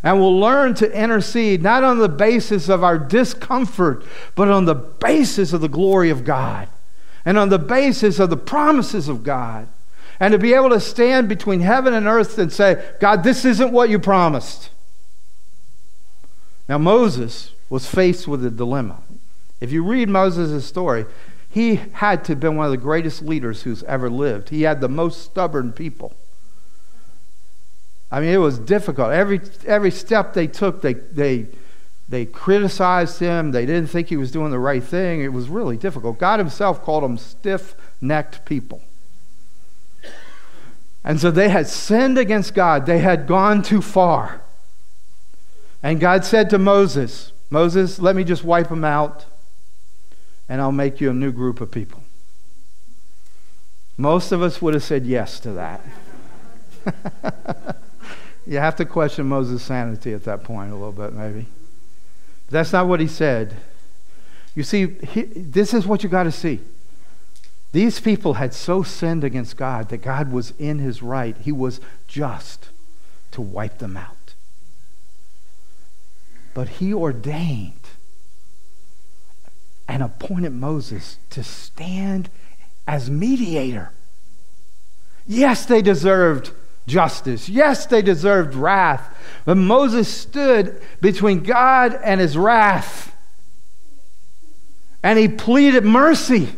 And 0.04 0.20
we'll 0.20 0.40
learn 0.40 0.76
to 0.76 0.92
intercede 0.92 1.64
not 1.64 1.84
on 1.84 1.98
the 1.98 2.10
basis 2.10 2.70
of 2.70 2.84
our 2.84 2.98
discomfort, 2.98 4.06
but 4.36 4.48
on 4.48 4.66
the 4.66 4.76
basis 4.76 5.54
of 5.54 5.62
the 5.62 5.68
glory 5.68 6.10
of 6.10 6.24
God 6.24 6.68
and 7.26 7.38
on 7.38 7.50
the 7.50 7.60
basis 7.60 8.20
of 8.20 8.30
the 8.30 8.38
promises 8.38 9.08
of 9.10 9.24
God. 9.24 9.68
and 10.20 10.32
to 10.32 10.40
be 10.40 10.54
able 10.54 10.70
to 10.70 10.80
stand 10.80 11.30
between 11.30 11.60
heaven 11.60 11.94
and 11.94 12.08
earth 12.08 12.38
and 12.38 12.52
say, 12.52 12.84
God, 13.00 13.24
this 13.24 13.46
isn't 13.46 13.72
what 13.72 13.90
you 13.90 14.00
promised. 14.00 14.70
Now, 16.68 16.78
Moses 16.78 17.52
was 17.70 17.88
faced 17.88 18.28
with 18.28 18.44
a 18.46 18.50
dilemma. 18.50 19.02
If 19.62 19.72
you 19.72 19.84
read 19.84 20.10
Moses' 20.10 20.66
story, 20.66 21.06
he 21.50 21.76
had 21.76 22.24
to 22.26 22.34
have 22.34 22.40
been 22.40 22.56
one 22.56 22.66
of 22.66 22.72
the 22.72 22.78
greatest 22.78 23.22
leaders 23.22 23.64
who's 23.64 23.84
ever 23.84 24.10
lived. 24.10 24.50
He 24.50 24.64
had 24.64 24.82
the 24.82 24.90
most 24.90 25.22
stubborn 25.22 25.72
people. 25.72 26.16
I 28.12 28.22
mean, 28.22 28.30
it 28.30 28.38
was 28.38 28.58
difficult. 28.58 29.12
Every, 29.12 29.42
every 29.66 29.92
step 29.92 30.34
they 30.34 30.48
took, 30.48 30.82
they, 30.82 30.94
they, 30.94 31.48
they 32.08 32.26
criticized 32.26 33.20
him. 33.20 33.52
They 33.52 33.66
didn't 33.66 33.90
think 33.90 34.08
he 34.08 34.18
was 34.18 34.32
doing 34.32 34.52
the 34.52 34.60
right 34.60 34.84
thing. 34.84 35.22
It 35.22 35.34
was 35.34 35.50
really 35.50 35.76
difficult. 35.76 36.18
God 36.18 36.40
Himself 36.40 36.82
called 36.82 37.04
them 37.04 37.18
stiff 37.18 37.76
necked 38.00 38.46
people. 38.46 38.82
And 41.04 41.20
so 41.20 41.32
they 41.32 41.50
had 41.50 41.68
sinned 41.68 42.18
against 42.18 42.54
God, 42.54 42.86
they 42.86 43.00
had 43.00 43.28
gone 43.28 43.62
too 43.62 43.82
far. 43.82 44.42
And 45.84 46.00
God 46.00 46.26
said 46.26 46.50
to 46.50 46.58
Moses, 46.58 47.32
Moses, 47.50 48.00
let 48.00 48.16
me 48.16 48.24
just 48.24 48.44
wipe 48.44 48.68
them 48.70 48.84
out, 48.84 49.26
and 50.50 50.60
I'll 50.60 50.72
make 50.72 51.00
you 51.00 51.12
a 51.12 51.14
new 51.14 51.32
group 51.32 51.62
of 51.62 51.72
people. 51.72 52.04
Most 53.96 54.32
of 54.32 54.42
us 54.42 54.62
would 54.62 54.74
have 54.74 54.84
said 54.84 55.06
yes 55.06 55.40
to 55.42 55.52
that. 55.54 55.82
you 58.48 58.60
have 58.60 58.78
to 58.78 58.86
question 58.86 59.26
Moses' 59.28 59.62
sanity 59.62 60.14
at 60.14 60.24
that 60.24 60.44
point 60.44 60.72
a 60.72 60.76
little 60.76 60.94
bit, 60.94 61.14
maybe. 61.14 61.48
But 62.46 62.52
that's 62.52 62.72
not 62.72 62.88
what 62.88 63.02
he 63.02 63.08
said. 63.08 63.58
You 64.56 64.64
see, 64.64 64.88
he, 64.88 65.24
this 65.24 65.74
is 65.74 65.86
what 65.86 66.02
you 66.02 66.10
got 66.10 66.24
to 66.24 66.32
see. 66.32 66.62
These 67.74 68.00
people 68.00 68.36
had 68.36 68.54
so 68.54 68.84
sinned 68.84 69.24
against 69.24 69.58
God 69.58 69.90
that 69.90 69.98
God 69.98 70.32
was 70.32 70.54
in 70.58 70.80
his 70.80 71.04
right. 71.04 71.36
He 71.38 71.52
was 71.52 71.82
just 72.08 72.70
to 73.32 73.42
wipe 73.42 73.80
them 73.80 73.98
out. 73.98 74.34
But 76.54 76.70
he 76.70 76.94
ordained 76.94 77.74
and 79.88 80.02
appointed 80.02 80.54
Moses 80.54 81.18
to 81.32 81.44
stand 81.44 82.30
as 82.88 83.10
mediator. 83.10 83.92
Yes, 85.28 85.66
they 85.66 85.82
deserved 85.82 86.52
justice. 86.88 87.50
Yes, 87.50 87.86
they 87.86 88.02
deserved 88.02 88.56
wrath. 88.56 89.16
But 89.46 89.58
Moses 89.58 90.08
stood 90.08 90.82
between 91.02 91.44
God 91.44 92.00
and 92.04 92.20
his 92.20 92.38
wrath. 92.38 93.16
And 95.04 95.20
he 95.20 95.28
pleaded 95.28 95.86
mercy. 95.86 96.50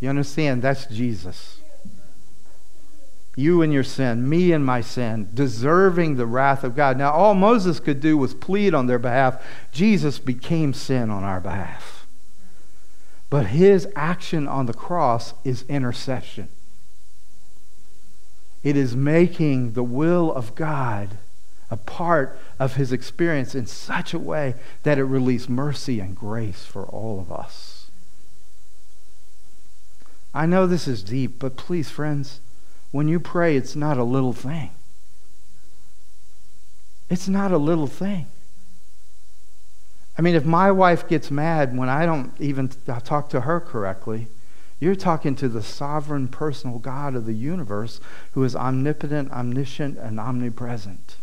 You 0.00 0.10
understand? 0.10 0.62
That's 0.62 0.86
Jesus. 0.86 1.58
You 3.34 3.60
and 3.62 3.72
your 3.72 3.84
sin, 3.84 4.28
me 4.28 4.52
and 4.52 4.64
my 4.64 4.80
sin, 4.80 5.28
deserving 5.34 6.16
the 6.16 6.26
wrath 6.26 6.64
of 6.64 6.74
God. 6.74 6.96
Now, 6.96 7.12
all 7.12 7.34
Moses 7.34 7.80
could 7.80 8.00
do 8.00 8.16
was 8.16 8.34
plead 8.34 8.74
on 8.74 8.86
their 8.86 8.98
behalf. 8.98 9.44
Jesus 9.72 10.18
became 10.18 10.72
sin 10.72 11.10
on 11.10 11.22
our 11.22 11.40
behalf. 11.40 12.06
But 13.28 13.48
his 13.48 13.88
action 13.94 14.48
on 14.48 14.66
the 14.66 14.72
cross 14.72 15.34
is 15.44 15.64
intercession. 15.68 16.48
It 18.66 18.76
is 18.76 18.96
making 18.96 19.74
the 19.74 19.84
will 19.84 20.32
of 20.32 20.56
God 20.56 21.18
a 21.70 21.76
part 21.76 22.36
of 22.58 22.74
his 22.74 22.90
experience 22.90 23.54
in 23.54 23.66
such 23.66 24.12
a 24.12 24.18
way 24.18 24.56
that 24.82 24.98
it 24.98 25.04
releases 25.04 25.48
mercy 25.48 26.00
and 26.00 26.16
grace 26.16 26.64
for 26.64 26.82
all 26.82 27.20
of 27.20 27.30
us. 27.30 27.86
I 30.34 30.46
know 30.46 30.66
this 30.66 30.88
is 30.88 31.04
deep, 31.04 31.38
but 31.38 31.56
please, 31.56 31.90
friends, 31.90 32.40
when 32.90 33.06
you 33.06 33.20
pray, 33.20 33.56
it's 33.56 33.76
not 33.76 33.98
a 33.98 34.02
little 34.02 34.32
thing. 34.32 34.72
It's 37.08 37.28
not 37.28 37.52
a 37.52 37.58
little 37.58 37.86
thing. 37.86 38.26
I 40.18 40.22
mean, 40.22 40.34
if 40.34 40.44
my 40.44 40.72
wife 40.72 41.06
gets 41.06 41.30
mad 41.30 41.78
when 41.78 41.88
I 41.88 42.04
don't 42.04 42.32
even 42.40 42.72
talk 43.04 43.28
to 43.28 43.42
her 43.42 43.60
correctly, 43.60 44.26
you're 44.78 44.94
talking 44.94 45.34
to 45.36 45.48
the 45.48 45.62
sovereign 45.62 46.28
personal 46.28 46.78
God 46.78 47.14
of 47.14 47.24
the 47.24 47.32
universe 47.32 48.00
who 48.32 48.44
is 48.44 48.54
omnipotent, 48.54 49.32
omniscient, 49.32 49.98
and 49.98 50.20
omnipresent. 50.20 51.16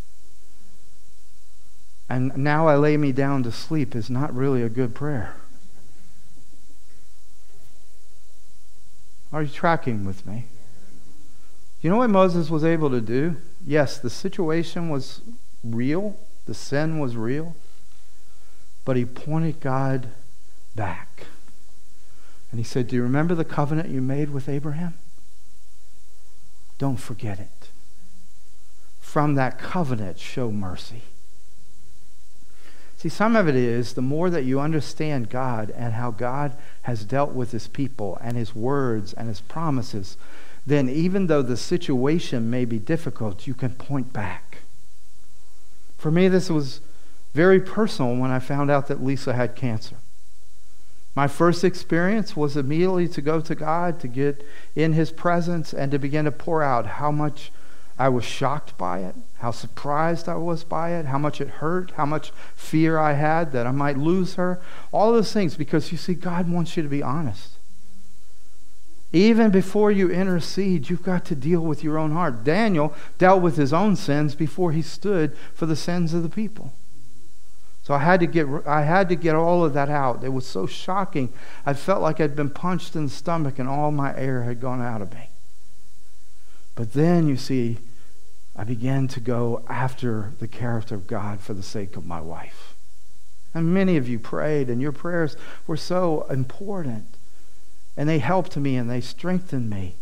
And 2.10 2.36
now 2.38 2.68
I 2.68 2.76
lay 2.76 2.98
me 2.98 3.12
down 3.12 3.44
to 3.44 3.52
sleep 3.52 3.96
is 3.96 4.10
not 4.10 4.36
really 4.36 4.62
a 4.62 4.70
good 4.70 4.96
prayer. 4.96 5.36
Are 9.32 9.44
you 9.44 9.50
tracking 9.50 10.06
with 10.06 10.26
me? 10.26 10.46
You 11.82 11.90
know 11.90 11.98
what 11.98 12.10
Moses 12.10 12.50
was 12.50 12.64
able 12.64 12.90
to 12.92 13.02
do? 13.02 13.38
Yes, 13.66 13.98
the 13.98 14.10
situation 14.10 14.90
was 14.90 15.22
real, 15.64 16.16
the 16.46 16.54
sin 16.54 17.00
was 17.00 17.16
real, 17.16 17.56
but 18.86 18.96
he 18.96 19.06
pointed 19.06 19.60
God 19.60 20.10
back. 20.76 21.28
And 22.54 22.60
he 22.60 22.64
said, 22.64 22.88
Do 22.88 22.96
you 22.96 23.02
remember 23.02 23.34
the 23.34 23.44
covenant 23.44 23.90
you 23.90 24.00
made 24.00 24.30
with 24.30 24.48
Abraham? 24.48 24.94
Don't 26.78 26.98
forget 26.98 27.40
it. 27.40 27.70
From 29.02 29.34
that 29.34 29.58
covenant, 29.58 30.20
show 30.20 30.52
mercy. 30.52 31.02
See, 32.96 33.10
some 33.10 33.36
of 33.36 33.48
it 33.48 33.56
is 33.56 33.94
the 33.94 34.04
more 34.04 34.30
that 34.30 34.44
you 34.44 34.60
understand 34.60 35.32
God 35.32 35.74
and 35.76 35.94
how 35.94 36.12
God 36.12 36.56
has 36.84 37.04
dealt 37.04 37.32
with 37.32 37.54
his 37.54 37.68
people 37.68 38.20
and 38.22 38.38
his 38.38 38.54
words 38.54 39.14
and 39.14 39.28
his 39.28 39.42
promises, 39.42 40.16
then 40.64 40.88
even 40.90 41.26
though 41.26 41.42
the 41.42 41.58
situation 41.58 42.52
may 42.52 42.66
be 42.66 42.78
difficult, 42.78 43.48
you 43.48 43.56
can 43.56 43.72
point 43.72 44.14
back. 44.14 44.60
For 45.98 46.12
me, 46.12 46.28
this 46.28 46.52
was 46.52 46.82
very 47.34 47.60
personal 47.60 48.16
when 48.16 48.30
I 48.30 48.38
found 48.38 48.70
out 48.70 48.86
that 48.90 49.04
Lisa 49.04 49.34
had 49.34 49.56
cancer. 49.56 49.96
My 51.16 51.28
first 51.28 51.64
experience 51.64 52.36
was 52.36 52.58
immediately 52.58 53.08
to 53.10 53.22
go 53.22 53.40
to 53.40 53.54
God, 53.54 54.00
to 54.00 54.08
get 54.08 54.46
in 54.76 54.94
his 54.94 55.12
presence, 55.12 55.74
and 55.74 55.92
to 55.92 56.00
begin 56.00 56.26
to 56.26 56.32
pour 56.32 56.64
out 56.64 56.86
how 56.86 57.12
much 57.12 57.52
I 58.00 58.10
was 58.10 58.26
shocked 58.26 58.76
by 58.78 59.00
it, 59.00 59.16
how 59.38 59.52
surprised 59.52 60.28
I 60.28 60.36
was 60.36 60.64
by 60.64 60.96
it, 60.96 61.06
how 61.06 61.20
much 61.20 61.40
it 61.40 61.48
hurt, 61.48 61.92
how 61.92 62.08
much 62.08 62.32
fear 62.56 62.98
I 62.98 63.14
had 63.14 63.52
that 63.52 63.68
I 63.68 63.72
might 63.72 63.98
lose 63.98 64.34
her. 64.36 64.60
All 64.92 65.14
those 65.14 65.32
things, 65.32 65.56
because 65.56 65.92
you 65.92 65.98
see, 66.00 66.16
God 66.16 66.50
wants 66.50 66.76
you 66.76 66.82
to 66.82 66.90
be 66.90 67.04
honest. 67.04 67.52
Even 69.12 69.52
before 69.52 69.92
you 69.92 70.10
intercede, 70.10 70.90
you've 70.90 71.04
got 71.04 71.24
to 71.26 71.36
deal 71.36 71.62
with 71.62 71.84
your 71.84 72.00
own 72.00 72.14
heart. 72.14 72.44
Daniel 72.44 72.96
dealt 73.20 73.44
with 73.44 73.58
his 73.58 73.72
own 73.72 73.96
sins 73.96 74.34
before 74.34 74.72
he 74.72 74.82
stood 74.82 75.38
for 75.54 75.68
the 75.68 75.76
sins 75.76 76.16
of 76.16 76.24
the 76.24 76.30
people. 76.30 76.74
So 77.84 77.94
I 77.94 78.00
had 78.00 78.22
to 78.22 78.26
get 78.26 78.48
I 78.66 78.84
had 78.84 79.10
to 79.10 79.16
get 79.16 79.36
all 79.36 79.66
of 79.66 79.74
that 79.74 79.90
out. 79.90 80.24
It 80.24 80.30
was 80.30 80.48
so 80.48 80.66
shocking. 80.66 81.34
I 81.66 81.74
felt 81.74 82.02
like 82.02 82.22
I'd 82.22 82.36
been 82.36 82.50
punched 82.50 82.96
in 82.96 83.06
the 83.06 83.12
stomach 83.12 83.60
and 83.60 83.68
all 83.68 83.92
my 83.92 84.16
air 84.18 84.44
had 84.44 84.62
gone 84.62 84.82
out 84.82 85.02
of 85.02 85.14
me. 85.14 85.30
But 86.76 86.94
then, 86.94 87.28
you 87.28 87.38
see, 87.38 87.78
I 88.56 88.64
began 88.64 89.08
to 89.10 89.20
go 89.20 89.64
after 89.68 90.32
the 90.40 90.48
character 90.48 90.96
of 90.96 91.08
God 91.08 91.40
for 91.40 91.54
the 91.54 91.62
sake 91.64 91.96
of 91.96 92.06
my 92.06 92.22
wife. 92.22 92.74
And 93.54 93.74
many 93.74 93.98
of 93.98 94.08
you 94.08 94.18
prayed, 94.18 94.70
and 94.70 94.82
your 94.82 94.92
prayers 94.92 95.38
were 95.68 95.78
so 95.78 96.26
important. 96.30 97.06
And 97.96 98.10
they 98.10 98.18
helped 98.20 98.58
me 98.58 98.76
and 98.76 98.90
they 98.90 99.02
strengthened 99.02 99.70
me. 99.70 99.96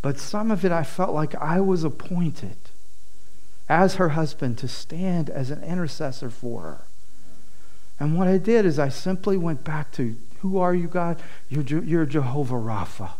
But 0.00 0.18
some 0.18 0.50
of 0.50 0.64
it 0.64 0.72
I 0.72 0.82
felt 0.82 1.14
like 1.14 1.34
I 1.34 1.60
was 1.60 1.84
appointed 1.84 2.56
as 3.68 3.96
her 3.96 4.10
husband 4.10 4.56
to 4.58 4.68
stand 4.68 5.28
as 5.28 5.50
an 5.50 5.62
intercessor 5.62 6.30
for 6.30 6.60
her. 6.62 6.84
And 8.04 8.18
what 8.18 8.28
I 8.28 8.36
did 8.36 8.66
is 8.66 8.78
I 8.78 8.90
simply 8.90 9.38
went 9.38 9.64
back 9.64 9.90
to 9.92 10.14
who 10.40 10.58
are 10.58 10.74
you, 10.74 10.88
God? 10.88 11.22
You're, 11.48 11.82
you're 11.82 12.04
Jehovah 12.04 12.56
Rapha. 12.56 13.12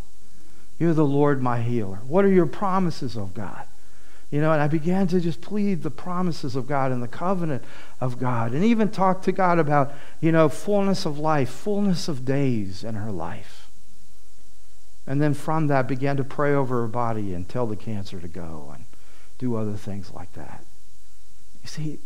You're 0.78 0.92
the 0.92 1.06
Lord 1.06 1.40
my 1.40 1.62
healer. 1.62 2.00
What 2.06 2.26
are 2.26 2.30
your 2.30 2.44
promises 2.44 3.16
of 3.16 3.32
God? 3.32 3.64
You 4.30 4.42
know, 4.42 4.52
and 4.52 4.60
I 4.60 4.68
began 4.68 5.06
to 5.06 5.22
just 5.22 5.40
plead 5.40 5.82
the 5.82 5.90
promises 5.90 6.54
of 6.54 6.66
God 6.66 6.92
and 6.92 7.02
the 7.02 7.08
covenant 7.08 7.64
of 7.98 8.18
God, 8.18 8.52
and 8.52 8.62
even 8.62 8.90
talk 8.90 9.22
to 9.22 9.32
God 9.32 9.58
about, 9.58 9.90
you 10.20 10.30
know, 10.30 10.50
fullness 10.50 11.06
of 11.06 11.18
life, 11.18 11.48
fullness 11.48 12.06
of 12.06 12.26
days 12.26 12.84
in 12.84 12.94
her 12.94 13.10
life. 13.10 13.70
And 15.06 15.22
then 15.22 15.32
from 15.32 15.68
that, 15.68 15.88
began 15.88 16.18
to 16.18 16.24
pray 16.24 16.52
over 16.52 16.82
her 16.82 16.88
body 16.88 17.32
and 17.32 17.48
tell 17.48 17.66
the 17.66 17.74
cancer 17.74 18.20
to 18.20 18.28
go 18.28 18.70
and 18.74 18.84
do 19.38 19.56
other 19.56 19.78
things 19.78 20.10
like 20.10 20.34
that. 20.34 20.62
You 21.62 21.68
see, 21.68 21.98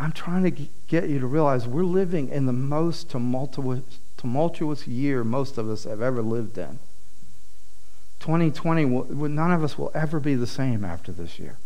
I'm 0.00 0.12
trying 0.12 0.44
to 0.44 0.68
get 0.88 1.10
you 1.10 1.20
to 1.20 1.26
realize 1.26 1.68
we're 1.68 1.84
living 1.84 2.30
in 2.30 2.46
the 2.46 2.54
most 2.54 3.10
tumultuous, 3.10 3.82
tumultuous 4.16 4.86
year 4.86 5.22
most 5.24 5.58
of 5.58 5.68
us 5.68 5.84
have 5.84 6.00
ever 6.00 6.22
lived 6.22 6.56
in. 6.56 6.78
2020, 8.20 8.84
will, 8.86 9.04
none 9.28 9.52
of 9.52 9.62
us 9.62 9.76
will 9.76 9.90
ever 9.94 10.18
be 10.18 10.34
the 10.34 10.46
same 10.46 10.84
after 10.84 11.12
this 11.12 11.38
year. 11.38 11.58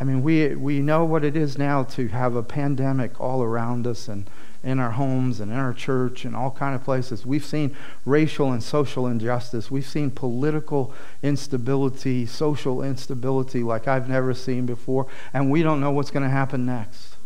I 0.00 0.04
mean, 0.04 0.22
we, 0.22 0.54
we 0.56 0.80
know 0.80 1.04
what 1.04 1.24
it 1.24 1.36
is 1.36 1.56
now 1.56 1.84
to 1.84 2.08
have 2.08 2.34
a 2.34 2.42
pandemic 2.42 3.20
all 3.20 3.42
around 3.42 3.86
us 3.86 4.08
and 4.08 4.28
in 4.64 4.80
our 4.80 4.92
homes 4.92 5.40
and 5.40 5.52
in 5.52 5.58
our 5.58 5.74
church 5.74 6.24
and 6.24 6.34
all 6.34 6.50
kind 6.50 6.74
of 6.74 6.82
places. 6.82 7.26
We've 7.26 7.44
seen 7.44 7.76
racial 8.06 8.50
and 8.50 8.62
social 8.62 9.06
injustice. 9.06 9.70
We've 9.70 9.86
seen 9.86 10.10
political 10.10 10.92
instability, 11.22 12.24
social 12.24 12.82
instability 12.82 13.62
like 13.62 13.86
I've 13.86 14.08
never 14.08 14.32
seen 14.32 14.64
before, 14.64 15.06
and 15.34 15.50
we 15.50 15.62
don't 15.62 15.80
know 15.80 15.90
what's 15.90 16.10
going 16.10 16.22
to 16.22 16.30
happen 16.30 16.64
next. 16.64 17.16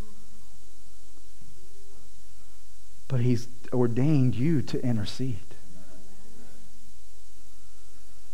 But 3.06 3.20
he's 3.20 3.48
ordained 3.72 4.34
you 4.34 4.60
to 4.62 4.84
intercede. 4.84 5.38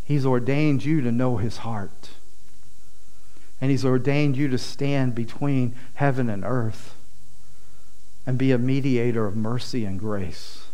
He's 0.05 0.27
ordained 0.27 0.85
you 0.85 1.03
to 1.03 1.13
know 1.13 1.37
his 1.37 1.59
heart. 1.59 2.11
And 3.61 3.71
he's 3.71 3.85
ordained 3.85 4.37
you 4.37 4.49
to 4.49 4.59
stand 4.59 5.15
between 5.15 5.75
heaven 5.95 6.29
and 6.29 6.45
earth 6.45 6.95
and 8.27 8.39
be 8.39 8.53
a 8.53 8.59
mediator 8.59 9.27
of 9.27 9.37
mercy 9.37 9.85
and 9.85 9.99
grace. 9.99 10.67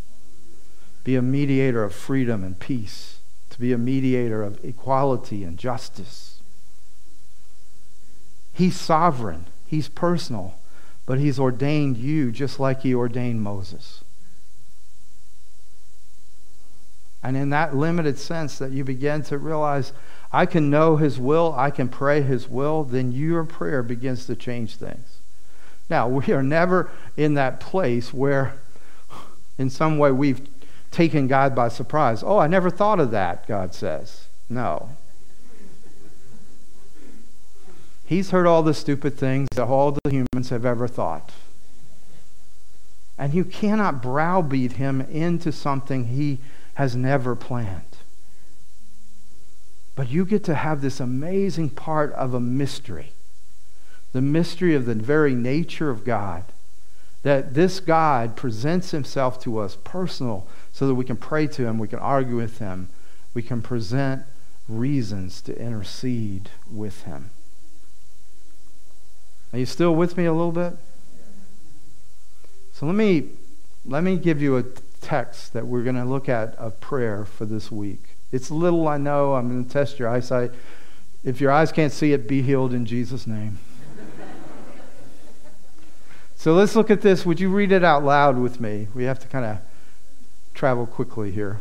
Be 1.05 1.16
a 1.16 1.23
mediator 1.23 1.83
of 1.85 1.95
freedom 1.95 2.45
and 2.45 2.59
peace. 2.59 3.19
To 3.51 3.59
be 3.59 3.73
a 3.73 3.79
mediator 3.79 4.43
of 4.43 4.64
equality 4.64 5.43
and 5.43 5.59
justice. 5.59 6.40
He's 8.53 8.79
sovereign, 8.79 9.47
He's 9.66 9.88
personal, 9.88 10.55
but 11.07 11.19
He's 11.19 11.40
ordained 11.40 11.97
you 11.97 12.31
just 12.31 12.61
like 12.61 12.83
He 12.83 12.95
ordained 12.95 13.43
Moses. 13.43 14.05
And 17.23 17.37
in 17.37 17.51
that 17.51 17.77
limited 17.77 18.19
sense, 18.19 18.59
that 18.59 18.71
you 18.71 18.85
begin 18.85 19.23
to 19.25 19.38
realize, 19.38 19.93
I 20.33 20.47
can 20.47 20.71
know 20.71 20.97
His 20.97 21.19
will, 21.19 21.55
I 21.57 21.71
can 21.71 21.88
pray 21.88 22.23
His 22.23 22.49
will, 22.49 22.85
then 22.85 23.12
your 23.12 23.45
prayer 23.45 23.83
begins 23.83 24.27
to 24.27 24.37
change 24.37 24.77
things. 24.77 25.19
Now, 25.88 26.07
we 26.07 26.33
are 26.33 26.43
never 26.43 26.90
in 27.16 27.35
that 27.35 27.59
place 27.59 28.14
where, 28.14 28.55
in 29.59 29.71
some 29.71 29.99
way, 29.99 30.12
we've 30.12 30.47
taken 30.90 31.27
God 31.27 31.55
by 31.55 31.69
surprise. 31.69 32.23
Oh, 32.23 32.38
I 32.38 32.47
never 32.47 32.71
thought 32.71 33.01
of 33.01 33.11
that, 33.11 33.47
God 33.49 33.75
says. 33.75 34.29
No. 34.49 34.90
He's 38.05 38.31
heard 38.31 38.47
all 38.47 38.62
the 38.62 38.75
stupid 38.75 39.16
things 39.16 39.49
that 39.55 39.66
all 39.66 39.97
the 40.03 40.11
humans 40.11 40.51
have 40.51 40.64
ever 40.64 40.88
thought. 40.88 41.33
And 43.16 43.35
you 43.35 43.45
cannot 43.45 44.03
browbeat 44.03 44.73
him 44.73 45.01
into 45.03 45.53
something 45.53 46.07
he 46.07 46.38
has 46.75 46.97
never 46.97 47.37
planned. 47.37 47.89
But 50.00 50.08
you 50.08 50.24
get 50.24 50.44
to 50.44 50.54
have 50.54 50.80
this 50.80 50.98
amazing 50.98 51.68
part 51.68 52.14
of 52.14 52.32
a 52.32 52.40
mystery 52.40 53.12
the 54.12 54.22
mystery 54.22 54.74
of 54.74 54.86
the 54.86 54.94
very 54.94 55.34
nature 55.34 55.90
of 55.90 56.04
God. 56.04 56.44
That 57.22 57.52
this 57.52 57.80
God 57.80 58.34
presents 58.34 58.92
himself 58.92 59.42
to 59.42 59.58
us 59.58 59.76
personal 59.84 60.48
so 60.72 60.86
that 60.86 60.94
we 60.94 61.04
can 61.04 61.18
pray 61.18 61.46
to 61.48 61.66
him, 61.66 61.78
we 61.78 61.86
can 61.86 61.98
argue 61.98 62.36
with 62.36 62.60
him, 62.60 62.88
we 63.34 63.42
can 63.42 63.60
present 63.60 64.22
reasons 64.70 65.42
to 65.42 65.60
intercede 65.60 66.48
with 66.72 67.02
him. 67.02 67.28
Are 69.52 69.58
you 69.58 69.66
still 69.66 69.94
with 69.94 70.16
me 70.16 70.24
a 70.24 70.32
little 70.32 70.50
bit? 70.50 70.78
So 72.72 72.86
let 72.86 72.94
me 72.94 73.28
let 73.84 74.02
me 74.02 74.16
give 74.16 74.40
you 74.40 74.56
a 74.56 74.62
text 75.02 75.52
that 75.52 75.66
we're 75.66 75.84
going 75.84 75.96
to 75.96 76.06
look 76.06 76.26
at 76.26 76.54
of 76.54 76.80
prayer 76.80 77.26
for 77.26 77.44
this 77.44 77.70
week. 77.70 78.10
It's 78.33 78.51
little, 78.51 78.87
I 78.88 78.97
know. 78.97 79.35
I'm 79.35 79.49
going 79.49 79.64
to 79.64 79.71
test 79.71 79.99
your 79.99 80.09
eyesight. 80.09 80.53
If 81.25 81.40
your 81.40 81.51
eyes 81.51 81.73
can't 81.73 81.93
see 81.93 82.12
it, 82.12 82.29
be 82.29 82.43
healed 82.43 82.73
in 82.73 82.87
Jesus' 82.87 83.27
name. 83.27 83.59
So 86.37 86.55
let's 86.55 86.75
look 86.75 86.90
at 86.90 87.03
this. 87.03 87.27
Would 87.27 87.38
you 87.38 87.51
read 87.51 87.71
it 87.71 87.85
out 87.85 88.03
loud 88.03 88.38
with 88.38 88.61
me? 88.61 88.88
We 88.95 89.05
have 89.05 89.19
to 89.19 89.29
kind 89.29 89.45
of 89.45 89.59
travel 90.55 90.87
quickly 90.87 91.31
here. 91.31 91.59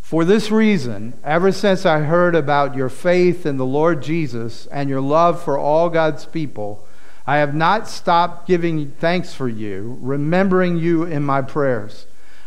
For 0.00 0.24
this 0.24 0.50
reason, 0.50 1.14
ever 1.22 1.52
since 1.52 1.86
I 1.86 2.00
heard 2.00 2.34
about 2.34 2.74
your 2.74 2.88
faith 2.88 3.46
in 3.46 3.56
the 3.56 3.66
Lord 3.66 4.02
Jesus 4.02 4.66
and 4.66 4.88
your 4.88 5.00
love 5.00 5.42
for 5.42 5.58
all 5.58 5.88
God's 5.88 6.24
people, 6.26 6.86
I 7.26 7.38
have 7.38 7.54
not 7.54 7.88
stopped 7.88 8.46
giving 8.46 8.90
thanks 8.92 9.34
for 9.34 9.48
you, 9.48 9.98
remembering 10.00 10.78
you 10.78 11.04
in 11.04 11.24
my 11.24 11.42
prayers. 11.42 12.06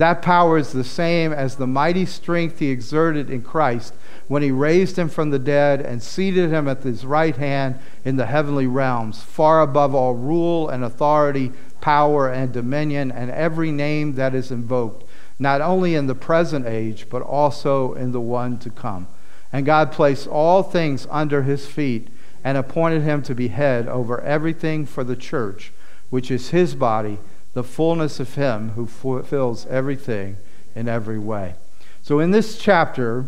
That 0.00 0.22
power 0.22 0.56
is 0.56 0.72
the 0.72 0.82
same 0.82 1.30
as 1.30 1.56
the 1.56 1.66
mighty 1.66 2.06
strength 2.06 2.58
he 2.58 2.70
exerted 2.70 3.28
in 3.28 3.42
Christ 3.42 3.92
when 4.28 4.42
he 4.42 4.50
raised 4.50 4.98
him 4.98 5.10
from 5.10 5.28
the 5.28 5.38
dead 5.38 5.82
and 5.82 6.02
seated 6.02 6.48
him 6.48 6.68
at 6.68 6.82
his 6.82 7.04
right 7.04 7.36
hand 7.36 7.78
in 8.02 8.16
the 8.16 8.24
heavenly 8.24 8.66
realms, 8.66 9.22
far 9.22 9.60
above 9.60 9.94
all 9.94 10.14
rule 10.14 10.70
and 10.70 10.82
authority, 10.82 11.52
power 11.82 12.32
and 12.32 12.50
dominion, 12.50 13.12
and 13.12 13.30
every 13.30 13.70
name 13.70 14.14
that 14.14 14.34
is 14.34 14.50
invoked 14.50 15.04
not 15.38 15.60
only 15.60 15.94
in 15.94 16.06
the 16.06 16.14
present 16.14 16.66
age, 16.66 17.06
but 17.10 17.20
also 17.20 17.92
in 17.92 18.12
the 18.12 18.22
one 18.22 18.58
to 18.60 18.70
come. 18.70 19.06
And 19.52 19.66
God 19.66 19.92
placed 19.92 20.26
all 20.26 20.62
things 20.62 21.06
under 21.10 21.42
his 21.42 21.66
feet 21.66 22.08
and 22.42 22.56
appointed 22.56 23.02
him 23.02 23.20
to 23.24 23.34
be 23.34 23.48
head 23.48 23.86
over 23.86 24.18
everything 24.22 24.86
for 24.86 25.04
the 25.04 25.14
church, 25.14 25.72
which 26.08 26.30
is 26.30 26.50
his 26.50 26.74
body, 26.74 27.18
the 27.52 27.64
fullness 27.64 28.20
of 28.20 28.34
him 28.34 28.70
who 28.70 28.86
fulfills 28.86 29.66
everything 29.66 30.36
in 30.74 30.88
every 30.88 31.18
way. 31.18 31.54
So, 32.02 32.20
in 32.20 32.30
this 32.30 32.58
chapter, 32.58 33.26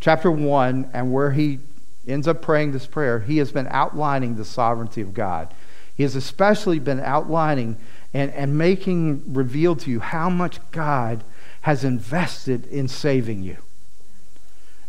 chapter 0.00 0.30
1, 0.30 0.90
and 0.92 1.12
where 1.12 1.32
he 1.32 1.60
ends 2.06 2.26
up 2.26 2.42
praying 2.42 2.72
this 2.72 2.86
prayer, 2.86 3.20
he 3.20 3.38
has 3.38 3.52
been 3.52 3.68
outlining 3.70 4.36
the 4.36 4.44
sovereignty 4.44 5.00
of 5.00 5.14
God. 5.14 5.52
He 5.94 6.02
has 6.02 6.16
especially 6.16 6.78
been 6.78 7.00
outlining 7.00 7.76
and, 8.14 8.32
and 8.32 8.56
making 8.56 9.34
revealed 9.34 9.80
to 9.80 9.90
you 9.90 10.00
how 10.00 10.30
much 10.30 10.58
God 10.70 11.24
has 11.62 11.84
invested 11.84 12.66
in 12.66 12.88
saving 12.88 13.42
you. 13.42 13.58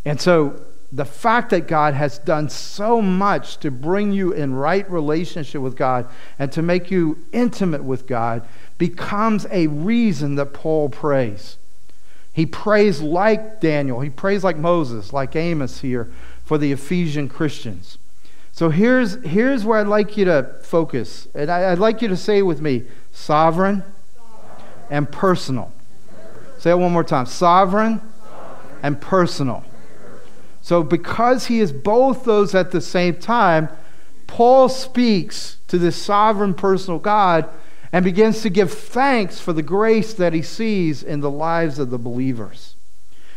And 0.05 0.21
so 0.21 0.61
the 0.91 1.05
fact 1.05 1.51
that 1.51 1.67
God 1.67 1.93
has 1.93 2.17
done 2.17 2.49
so 2.49 3.01
much 3.01 3.57
to 3.57 3.69
bring 3.69 4.11
you 4.11 4.31
in 4.31 4.55
right 4.55 4.89
relationship 4.89 5.61
with 5.61 5.75
God 5.75 6.07
and 6.39 6.51
to 6.51 6.61
make 6.61 6.89
you 6.89 7.19
intimate 7.31 7.83
with 7.83 8.07
God 8.07 8.47
becomes 8.77 9.45
a 9.51 9.67
reason 9.67 10.35
that 10.35 10.53
Paul 10.53 10.89
prays. 10.89 11.57
He 12.33 12.45
prays 12.45 13.01
like 13.01 13.59
Daniel, 13.59 13.99
he 13.99 14.09
prays 14.09 14.43
like 14.43 14.57
Moses, 14.57 15.13
like 15.13 15.35
Amos 15.35 15.81
here 15.81 16.11
for 16.43 16.57
the 16.57 16.71
Ephesian 16.71 17.29
Christians. 17.29 17.97
So 18.51 18.69
here's, 18.69 19.23
here's 19.23 19.63
where 19.63 19.79
I'd 19.79 19.87
like 19.87 20.17
you 20.17 20.25
to 20.25 20.55
focus. 20.63 21.27
And 21.35 21.51
I, 21.51 21.69
would 21.69 21.79
like 21.79 22.01
you 22.01 22.07
to 22.07 22.17
say 22.17 22.41
with 22.41 22.61
me 22.61 22.83
sovereign 23.11 23.83
and 24.89 25.09
personal. 25.09 25.71
Say 26.57 26.71
it 26.71 26.77
one 26.77 26.91
more 26.91 27.03
time 27.03 27.25
sovereign 27.25 28.01
and 28.81 28.99
personal. 28.99 29.63
So, 30.61 30.83
because 30.83 31.47
he 31.47 31.59
is 31.59 31.71
both 31.71 32.25
those 32.25 32.53
at 32.53 32.71
the 32.71 32.81
same 32.81 33.15
time, 33.15 33.69
Paul 34.27 34.69
speaks 34.69 35.57
to 35.67 35.77
this 35.77 35.95
sovereign 35.95 36.53
personal 36.53 36.99
God 36.99 37.49
and 37.91 38.05
begins 38.05 38.41
to 38.43 38.49
give 38.49 38.71
thanks 38.71 39.39
for 39.39 39.53
the 39.53 39.63
grace 39.63 40.13
that 40.13 40.33
he 40.33 40.41
sees 40.41 41.01
in 41.01 41.21
the 41.21 41.31
lives 41.31 41.79
of 41.79 41.89
the 41.89 41.97
believers. 41.97 42.75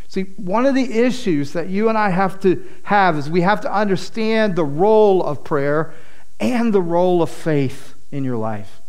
See, 0.09 0.25
one 0.37 0.67
of 0.67 0.75
the 0.75 0.93
issues 0.93 1.55
that 1.55 1.69
you 1.69 1.89
and 1.89 1.97
I 1.97 2.11
have 2.11 2.39
to 2.41 2.63
have 2.83 3.17
is 3.17 3.31
we 3.31 3.41
have 3.41 3.63
to 3.63 3.73
understand 3.73 4.55
the 4.55 4.65
role 4.65 5.23
of 5.23 5.43
prayer 5.43 5.95
and 6.39 6.75
the 6.75 6.83
role 6.83 7.23
of 7.23 7.31
faith 7.31 7.95
in 8.11 8.23
your 8.23 8.37
life. 8.37 8.83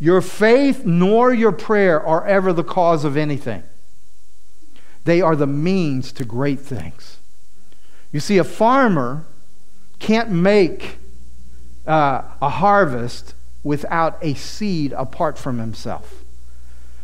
Your 0.00 0.20
faith 0.20 0.84
nor 0.84 1.32
your 1.32 1.52
prayer 1.52 2.04
are 2.04 2.26
ever 2.26 2.52
the 2.52 2.64
cause 2.64 3.04
of 3.04 3.16
anything, 3.16 3.62
they 5.04 5.20
are 5.20 5.36
the 5.36 5.46
means 5.46 6.10
to 6.12 6.24
great 6.24 6.58
things. 6.58 7.18
You 8.12 8.20
see, 8.20 8.38
a 8.38 8.44
farmer 8.44 9.26
can't 9.98 10.30
make 10.30 10.98
uh, 11.86 12.22
a 12.40 12.48
harvest 12.48 13.34
without 13.62 14.18
a 14.22 14.34
seed 14.34 14.92
apart 14.92 15.38
from 15.38 15.58
himself. 15.58 16.24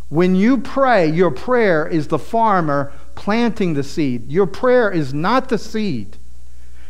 When 0.09 0.37
you 0.37 0.59
pray, 0.59 1.11
your 1.11 1.31
prayer 1.31 1.87
is 1.87 2.09
the 2.09 2.19
farmer 2.19 2.93
planting 3.15 3.75
the 3.75 3.83
seed. 3.83 4.31
Your 4.31 4.47
prayer 4.47 4.91
is 4.91 5.13
not 5.13 5.49
the 5.49 5.59
seed. 5.59 6.17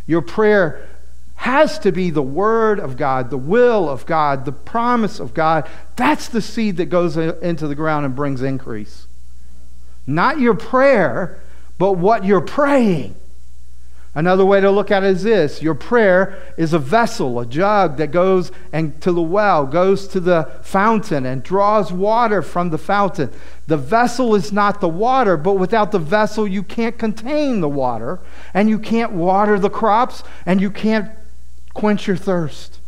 Your 0.06 0.22
prayer 0.22 0.86
has 1.36 1.78
to 1.80 1.92
be 1.92 2.10
the 2.10 2.22
Word 2.22 2.78
of 2.78 2.96
God, 2.96 3.30
the 3.30 3.38
will 3.38 3.88
of 3.88 4.06
God, 4.06 4.44
the 4.44 4.52
promise 4.52 5.20
of 5.20 5.34
God. 5.34 5.68
That's 5.96 6.28
the 6.28 6.42
seed 6.42 6.76
that 6.76 6.86
goes 6.86 7.16
into 7.16 7.66
the 7.66 7.74
ground 7.74 8.06
and 8.06 8.14
brings 8.14 8.42
increase. 8.42 9.06
Not 10.06 10.38
your 10.38 10.54
prayer, 10.54 11.40
but 11.78 11.92
what 11.92 12.24
you're 12.24 12.40
praying. 12.40 13.16
Another 14.16 14.46
way 14.46 14.60
to 14.60 14.70
look 14.70 14.92
at 14.92 15.02
it 15.02 15.08
is 15.08 15.22
this 15.24 15.60
your 15.60 15.74
prayer 15.74 16.40
is 16.56 16.72
a 16.72 16.78
vessel, 16.78 17.40
a 17.40 17.46
jug 17.46 17.96
that 17.96 18.12
goes 18.12 18.52
and 18.72 19.00
to 19.00 19.10
the 19.10 19.22
well, 19.22 19.66
goes 19.66 20.06
to 20.08 20.20
the 20.20 20.52
fountain 20.62 21.26
and 21.26 21.42
draws 21.42 21.92
water 21.92 22.40
from 22.40 22.70
the 22.70 22.78
fountain. 22.78 23.30
The 23.66 23.76
vessel 23.76 24.36
is 24.36 24.52
not 24.52 24.80
the 24.80 24.88
water, 24.88 25.36
but 25.36 25.54
without 25.54 25.90
the 25.90 25.98
vessel, 25.98 26.46
you 26.46 26.62
can't 26.62 26.96
contain 26.96 27.60
the 27.60 27.68
water, 27.68 28.20
and 28.52 28.68
you 28.68 28.78
can't 28.78 29.12
water 29.12 29.58
the 29.58 29.70
crops, 29.70 30.22
and 30.46 30.60
you 30.60 30.70
can't 30.70 31.10
quench 31.72 32.06
your 32.06 32.16
thirst. 32.16 32.78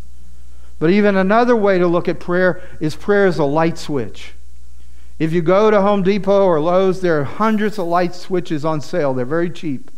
But 0.78 0.90
even 0.90 1.16
another 1.16 1.56
way 1.56 1.78
to 1.78 1.88
look 1.88 2.06
at 2.06 2.20
prayer 2.20 2.62
is 2.78 2.94
prayer 2.94 3.26
is 3.26 3.38
a 3.38 3.44
light 3.44 3.78
switch. 3.78 4.34
If 5.18 5.32
you 5.32 5.42
go 5.42 5.70
to 5.70 5.80
Home 5.80 6.02
Depot 6.02 6.44
or 6.44 6.60
Lowe's, 6.60 7.00
there 7.00 7.18
are 7.20 7.24
hundreds 7.24 7.78
of 7.78 7.86
light 7.86 8.14
switches 8.14 8.64
on 8.64 8.80
sale. 8.82 9.14
They're 9.14 9.24
very 9.24 9.50
cheap 9.50 9.90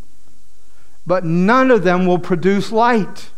but 1.05 1.23
none 1.23 1.71
of 1.71 1.83
them 1.83 2.05
will 2.05 2.19
produce 2.19 2.71
light. 2.71 3.29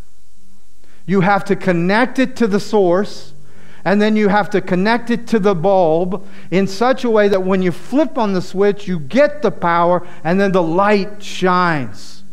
You 1.05 1.21
have 1.21 1.45
to 1.45 1.55
connect 1.55 2.19
it 2.19 2.35
to 2.37 2.47
the 2.47 2.59
source, 2.59 3.33
and 3.83 4.01
then 4.01 4.15
you 4.15 4.27
have 4.27 4.49
to 4.51 4.61
connect 4.61 5.09
it 5.09 5.27
to 5.27 5.39
the 5.39 5.55
bulb 5.55 6.27
in 6.51 6.67
such 6.67 7.03
a 7.03 7.09
way 7.09 7.27
that 7.27 7.43
when 7.43 7.61
you 7.61 7.71
flip 7.71 8.17
on 8.17 8.33
the 8.33 8.41
switch, 8.41 8.87
you 8.87 8.99
get 8.99 9.41
the 9.41 9.51
power, 9.51 10.07
and 10.23 10.39
then 10.39 10.51
the 10.51 10.63
light 10.63 11.23
shines. 11.23 12.23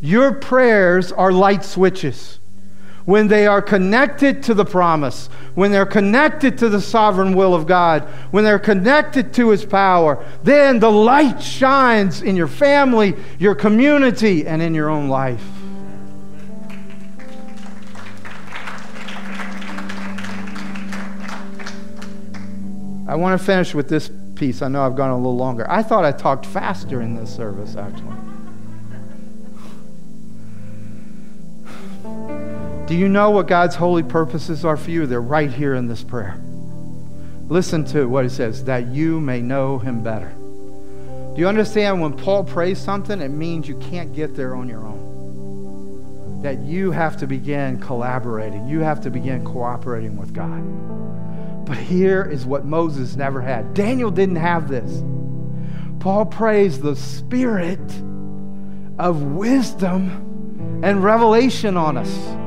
Your 0.00 0.32
prayers 0.32 1.12
are 1.12 1.32
light 1.32 1.64
switches 1.64 2.38
when 3.04 3.28
they 3.28 3.46
are 3.46 3.60
connected 3.60 4.42
to 4.44 4.54
the 4.54 4.64
promise, 4.64 5.28
when 5.54 5.70
they're 5.70 5.84
connected 5.84 6.56
to 6.58 6.68
the 6.68 6.80
sovereign 6.80 7.34
will 7.34 7.54
of 7.54 7.66
God, 7.66 8.02
when 8.30 8.44
they're 8.44 8.58
connected 8.58 9.34
to 9.34 9.50
His 9.50 9.64
power, 9.64 10.24
then 10.42 10.78
the 10.80 10.90
light 10.90 11.42
shines 11.42 12.22
in 12.22 12.34
your 12.34 12.48
family, 12.48 13.14
your 13.38 13.54
community, 13.54 14.46
and 14.46 14.62
in 14.62 14.74
your 14.74 14.88
own 14.88 15.08
life. 15.08 15.44
I 23.06 23.16
want 23.16 23.38
to 23.38 23.44
finish 23.44 23.74
with 23.74 23.88
this 23.88 24.10
piece. 24.34 24.62
I 24.62 24.68
know 24.68 24.84
I've 24.84 24.96
gone 24.96 25.10
a 25.10 25.16
little 25.16 25.36
longer. 25.36 25.70
I 25.70 25.82
thought 25.82 26.04
I 26.04 26.10
talked 26.10 26.46
faster 26.46 27.02
in 27.02 27.14
this 27.14 27.32
service, 27.34 27.76
actually. 27.76 28.33
Do 32.86 32.94
you 32.94 33.08
know 33.08 33.30
what 33.30 33.48
God's 33.48 33.74
holy 33.74 34.02
purposes 34.02 34.62
are 34.62 34.76
for 34.76 34.90
you? 34.90 35.06
They're 35.06 35.22
right 35.22 35.50
here 35.50 35.74
in 35.74 35.86
this 35.86 36.02
prayer. 36.02 36.38
Listen 37.48 37.82
to 37.86 38.06
what 38.06 38.26
it 38.26 38.30
says 38.30 38.64
that 38.64 38.88
you 38.88 39.20
may 39.20 39.40
know 39.40 39.78
him 39.78 40.02
better. 40.02 40.28
Do 41.34 41.40
you 41.40 41.48
understand 41.48 42.02
when 42.02 42.12
Paul 42.14 42.44
prays 42.44 42.78
something, 42.78 43.22
it 43.22 43.30
means 43.30 43.66
you 43.66 43.78
can't 43.78 44.12
get 44.14 44.36
there 44.36 44.54
on 44.54 44.68
your 44.68 44.86
own? 44.86 46.42
That 46.42 46.58
you 46.58 46.90
have 46.90 47.16
to 47.18 47.26
begin 47.26 47.80
collaborating, 47.80 48.68
you 48.68 48.80
have 48.80 49.00
to 49.00 49.10
begin 49.10 49.44
cooperating 49.46 50.18
with 50.18 50.34
God. 50.34 51.64
But 51.64 51.78
here 51.78 52.22
is 52.22 52.44
what 52.44 52.66
Moses 52.66 53.16
never 53.16 53.40
had. 53.40 53.72
Daniel 53.72 54.10
didn't 54.10 54.36
have 54.36 54.68
this. 54.68 55.02
Paul 56.00 56.26
prays 56.26 56.80
the 56.80 56.96
spirit 56.96 57.80
of 58.98 59.22
wisdom 59.22 60.80
and 60.84 61.02
revelation 61.02 61.78
on 61.78 61.96
us. 61.96 62.43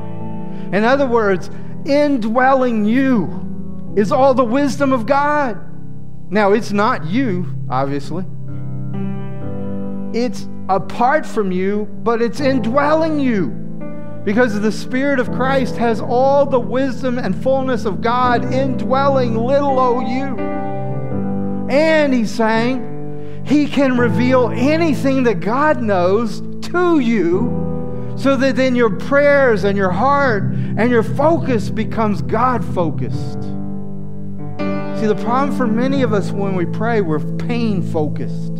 In 0.72 0.84
other 0.84 1.06
words, 1.06 1.50
indwelling 1.86 2.84
you 2.84 3.94
is 3.96 4.12
all 4.12 4.34
the 4.34 4.44
wisdom 4.44 4.92
of 4.92 5.06
God. 5.06 5.58
Now, 6.30 6.52
it's 6.52 6.72
not 6.72 7.06
you, 7.06 7.46
obviously. 7.70 8.24
It's 10.12 10.46
apart 10.68 11.24
from 11.24 11.50
you, 11.50 11.86
but 12.02 12.20
it's 12.20 12.40
indwelling 12.40 13.18
you. 13.18 13.48
Because 14.24 14.60
the 14.60 14.72
Spirit 14.72 15.20
of 15.20 15.32
Christ 15.32 15.76
has 15.76 16.00
all 16.00 16.44
the 16.44 16.60
wisdom 16.60 17.18
and 17.18 17.34
fullness 17.42 17.86
of 17.86 18.02
God 18.02 18.52
indwelling 18.52 19.34
little 19.34 19.78
o 19.78 20.00
you. 20.00 20.38
And 21.70 22.12
he's 22.12 22.30
saying 22.30 23.44
he 23.46 23.66
can 23.66 23.96
reveal 23.96 24.50
anything 24.50 25.22
that 25.22 25.40
God 25.40 25.80
knows 25.80 26.42
to 26.68 26.98
you 27.00 27.57
so 28.18 28.36
that 28.36 28.56
then 28.56 28.74
your 28.74 28.90
prayers 28.90 29.62
and 29.62 29.78
your 29.78 29.92
heart 29.92 30.42
and 30.42 30.90
your 30.90 31.04
focus 31.04 31.70
becomes 31.70 32.20
God 32.20 32.64
focused. 32.74 33.42
See, 34.98 35.06
the 35.06 35.18
problem 35.22 35.56
for 35.56 35.68
many 35.68 36.02
of 36.02 36.12
us 36.12 36.32
when 36.32 36.56
we 36.56 36.66
pray, 36.66 37.00
we're 37.00 37.20
pain 37.36 37.80
focused, 37.80 38.52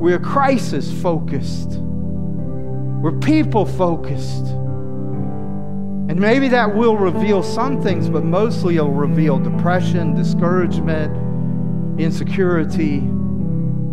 we're 0.00 0.18
crisis 0.18 0.90
focused, 1.02 1.72
we're 1.78 3.18
people 3.20 3.66
focused. 3.66 4.46
And 4.46 6.18
maybe 6.18 6.48
that 6.48 6.74
will 6.74 6.96
reveal 6.96 7.42
some 7.42 7.82
things, 7.82 8.08
but 8.08 8.24
mostly 8.24 8.76
it'll 8.76 8.90
reveal 8.90 9.38
depression, 9.38 10.14
discouragement, 10.14 12.00
insecurity, 12.00 13.02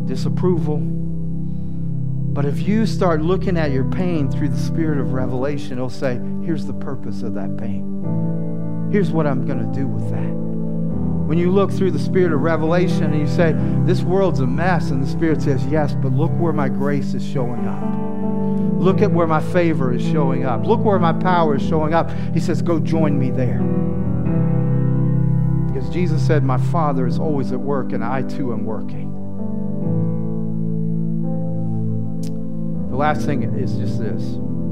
disapproval. 0.05 0.96
But 2.37 2.45
if 2.45 2.67
you 2.67 2.85
start 2.85 3.23
looking 3.23 3.57
at 3.57 3.71
your 3.71 3.85
pain 3.85 4.29
through 4.29 4.49
the 4.49 4.59
spirit 4.59 4.99
of 4.99 5.11
revelation, 5.13 5.71
it'll 5.71 5.89
say, 5.89 6.21
here's 6.43 6.67
the 6.67 6.73
purpose 6.73 7.23
of 7.23 7.33
that 7.33 7.57
pain. 7.57 8.89
Here's 8.91 9.09
what 9.09 9.25
I'm 9.25 9.47
going 9.47 9.57
to 9.57 9.79
do 9.79 9.87
with 9.87 10.07
that. 10.11 10.35
When 11.27 11.39
you 11.39 11.49
look 11.49 11.71
through 11.71 11.89
the 11.89 11.97
spirit 11.97 12.31
of 12.31 12.41
revelation 12.41 13.05
and 13.05 13.19
you 13.19 13.25
say, 13.25 13.55
this 13.87 14.03
world's 14.03 14.39
a 14.39 14.45
mess, 14.45 14.91
and 14.91 15.01
the 15.01 15.07
spirit 15.09 15.41
says, 15.41 15.65
yes, 15.65 15.95
but 15.95 16.11
look 16.11 16.29
where 16.33 16.53
my 16.53 16.69
grace 16.69 17.15
is 17.15 17.25
showing 17.25 17.67
up. 17.67 18.79
Look 18.79 19.01
at 19.01 19.11
where 19.11 19.25
my 19.25 19.41
favor 19.41 19.91
is 19.91 20.03
showing 20.03 20.45
up. 20.45 20.63
Look 20.63 20.85
where 20.85 20.99
my 20.99 21.13
power 21.13 21.55
is 21.55 21.67
showing 21.67 21.95
up. 21.95 22.11
He 22.35 22.39
says, 22.39 22.61
go 22.61 22.79
join 22.79 23.17
me 23.17 23.31
there. 23.31 23.63
Because 25.73 25.89
Jesus 25.89 26.21
said, 26.21 26.43
my 26.43 26.59
Father 26.59 27.07
is 27.07 27.17
always 27.17 27.51
at 27.51 27.59
work, 27.59 27.93
and 27.93 28.05
I 28.05 28.21
too 28.21 28.53
am 28.53 28.63
working. 28.63 29.06
The 32.97 33.01
last 33.01 33.27
thing 33.27 33.43
is 33.43 33.77
just 33.77 33.99
this 33.99 34.23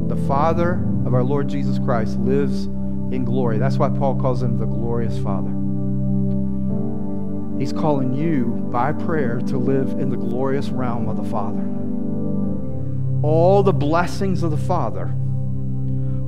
the 0.08 0.20
Father 0.28 0.84
of 1.06 1.14
our 1.14 1.24
Lord 1.24 1.48
Jesus 1.48 1.78
Christ 1.78 2.18
lives 2.18 2.66
in 3.14 3.24
glory. 3.24 3.60
That's 3.60 3.78
why 3.78 3.90
Paul 3.90 4.20
calls 4.20 4.42
him 4.42 4.58
the 4.58 4.66
glorious 4.66 5.16
Father. 5.20 5.52
He's 7.60 7.72
calling 7.72 8.16
you 8.16 8.46
by 8.72 8.94
prayer 8.94 9.42
to 9.42 9.60
live 9.60 9.90
in 10.00 10.10
the 10.10 10.18
glorious 10.18 10.70
realm 10.70 11.08
of 11.08 11.18
the 11.18 11.24
Father. 11.24 11.62
All 13.22 13.62
the 13.62 13.72
blessings 13.72 14.42
of 14.42 14.50
the 14.50 14.58
Father 14.58 15.14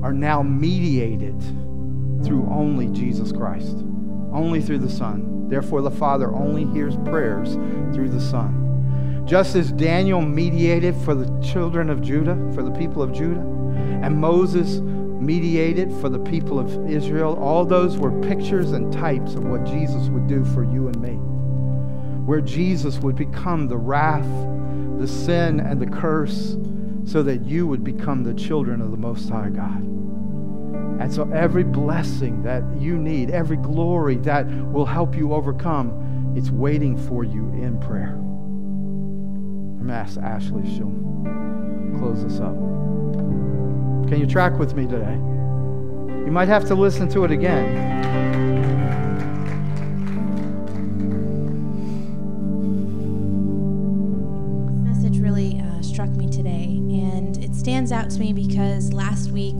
are 0.03 0.13
now 0.13 0.43
mediated 0.43 1.41
through 2.23 2.47
only 2.51 2.89
Jesus 2.89 3.31
Christ, 3.31 3.75
only 4.31 4.61
through 4.61 4.79
the 4.79 4.89
Son. 4.89 5.49
Therefore, 5.49 5.81
the 5.81 5.89
Father 5.89 6.31
only 6.31 6.65
hears 6.65 6.95
prayers 6.97 7.53
through 7.95 8.09
the 8.09 8.21
Son. 8.21 8.66
Just 9.27 9.57
as 9.57 9.73
Daniel 9.73 10.21
mediated 10.21 10.95
for 10.95 11.13
the 11.13 11.27
children 11.45 11.89
of 11.89 12.01
Judah, 12.01 12.37
for 12.55 12.63
the 12.63 12.71
people 12.71 13.03
of 13.03 13.11
Judah, 13.11 13.41
and 14.01 14.15
Moses 14.15 14.79
mediated 14.79 15.91
for 15.99 16.07
the 16.07 16.19
people 16.19 16.57
of 16.57 16.89
Israel, 16.89 17.35
all 17.35 17.65
those 17.65 17.97
were 17.97 18.21
pictures 18.21 18.71
and 18.71 18.91
types 18.93 19.35
of 19.35 19.43
what 19.43 19.65
Jesus 19.65 20.07
would 20.07 20.27
do 20.27 20.45
for 20.45 20.63
you 20.63 20.87
and 20.87 21.01
me. 21.01 21.15
Where 22.25 22.39
Jesus 22.39 22.99
would 22.99 23.17
become 23.17 23.67
the 23.67 23.77
wrath, 23.77 24.29
the 24.97 25.07
sin, 25.07 25.59
and 25.59 25.81
the 25.81 25.87
curse, 25.87 26.55
so 27.03 27.21
that 27.23 27.43
you 27.43 27.67
would 27.67 27.83
become 27.83 28.23
the 28.23 28.33
children 28.33 28.79
of 28.79 28.91
the 28.91 28.97
Most 28.97 29.27
High 29.27 29.49
God. 29.49 29.83
And 31.01 31.13
so, 31.13 31.29
every 31.33 31.65
blessing 31.65 32.43
that 32.43 32.63
you 32.79 32.97
need, 32.97 33.31
every 33.31 33.57
glory 33.57 34.15
that 34.19 34.47
will 34.71 34.85
help 34.85 35.17
you 35.17 35.33
overcome, 35.33 36.33
it's 36.37 36.49
waiting 36.49 36.97
for 36.97 37.25
you 37.25 37.49
in 37.49 37.77
prayer. 37.81 38.17
Ask 39.89 40.19
Ashley, 40.19 40.63
she'll 40.75 40.91
close 41.97 42.23
us 42.23 42.39
up. 42.39 42.55
Can 44.07 44.19
you 44.19 44.27
track 44.27 44.57
with 44.59 44.75
me 44.75 44.85
today? 44.85 45.13
You 45.13 46.31
might 46.31 46.47
have 46.47 46.65
to 46.67 46.75
listen 46.75 47.09
to 47.09 47.23
it 47.23 47.31
again. 47.31 47.97
This 54.67 55.03
message 55.03 55.19
really 55.19 55.59
uh, 55.61 55.81
struck 55.81 56.09
me 56.09 56.29
today, 56.29 56.65
and 56.89 57.37
it 57.37 57.55
stands 57.55 57.91
out 57.91 58.09
to 58.11 58.19
me 58.19 58.33
because 58.33 58.93
last 58.93 59.31
week 59.31 59.57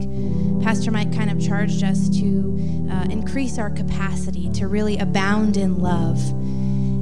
Pastor 0.62 0.90
Mike 0.90 1.12
kind 1.12 1.30
of 1.30 1.40
charged 1.40 1.82
us 1.82 2.08
to 2.20 2.88
uh, 2.90 3.06
increase 3.10 3.58
our 3.58 3.70
capacity 3.70 4.50
to 4.52 4.68
really 4.68 4.98
abound 4.98 5.56
in 5.56 5.78
love. 5.78 6.18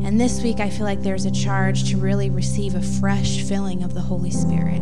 And 0.06 0.20
this 0.20 0.40
week, 0.40 0.60
I 0.60 0.70
feel 0.70 0.86
like 0.86 1.02
there's 1.02 1.24
a 1.24 1.32
charge 1.32 1.90
to 1.90 1.96
really 1.96 2.30
receive 2.30 2.76
a 2.76 2.80
fresh 2.80 3.42
filling 3.42 3.82
of 3.82 3.92
the 3.92 4.00
Holy 4.00 4.30
Spirit. 4.30 4.80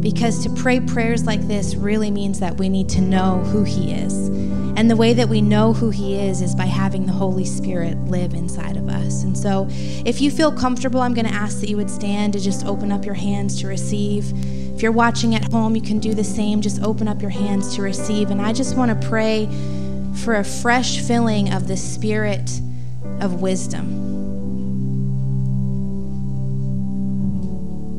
Because 0.00 0.42
to 0.44 0.50
pray 0.54 0.80
prayers 0.80 1.26
like 1.26 1.42
this 1.42 1.74
really 1.74 2.10
means 2.10 2.40
that 2.40 2.56
we 2.56 2.70
need 2.70 2.88
to 2.88 3.02
know 3.02 3.40
who 3.40 3.64
He 3.64 3.92
is. 3.92 4.28
And 4.78 4.90
the 4.90 4.96
way 4.96 5.12
that 5.12 5.28
we 5.28 5.42
know 5.42 5.74
who 5.74 5.90
He 5.90 6.18
is 6.18 6.40
is 6.40 6.54
by 6.54 6.64
having 6.64 7.04
the 7.04 7.12
Holy 7.12 7.44
Spirit 7.44 7.98
live 8.06 8.32
inside 8.32 8.78
of 8.78 8.88
us. 8.88 9.24
And 9.24 9.36
so, 9.36 9.66
if 10.06 10.22
you 10.22 10.30
feel 10.30 10.50
comfortable, 10.50 11.02
I'm 11.02 11.12
going 11.12 11.26
to 11.26 11.34
ask 11.34 11.60
that 11.60 11.68
you 11.68 11.76
would 11.76 11.90
stand 11.90 12.32
to 12.32 12.40
just 12.40 12.64
open 12.64 12.90
up 12.90 13.04
your 13.04 13.14
hands 13.14 13.60
to 13.60 13.66
receive. 13.66 14.32
If 14.74 14.80
you're 14.80 14.90
watching 14.90 15.34
at 15.34 15.52
home, 15.52 15.76
you 15.76 15.82
can 15.82 15.98
do 15.98 16.14
the 16.14 16.24
same. 16.24 16.62
Just 16.62 16.82
open 16.82 17.08
up 17.08 17.20
your 17.20 17.30
hands 17.30 17.76
to 17.76 17.82
receive. 17.82 18.30
And 18.30 18.40
I 18.40 18.54
just 18.54 18.74
want 18.74 19.02
to 19.02 19.06
pray 19.06 19.50
for 20.14 20.36
a 20.36 20.44
fresh 20.44 21.00
filling 21.00 21.52
of 21.52 21.68
the 21.68 21.76
Spirit 21.76 22.58
of 23.20 23.42
wisdom. 23.42 24.05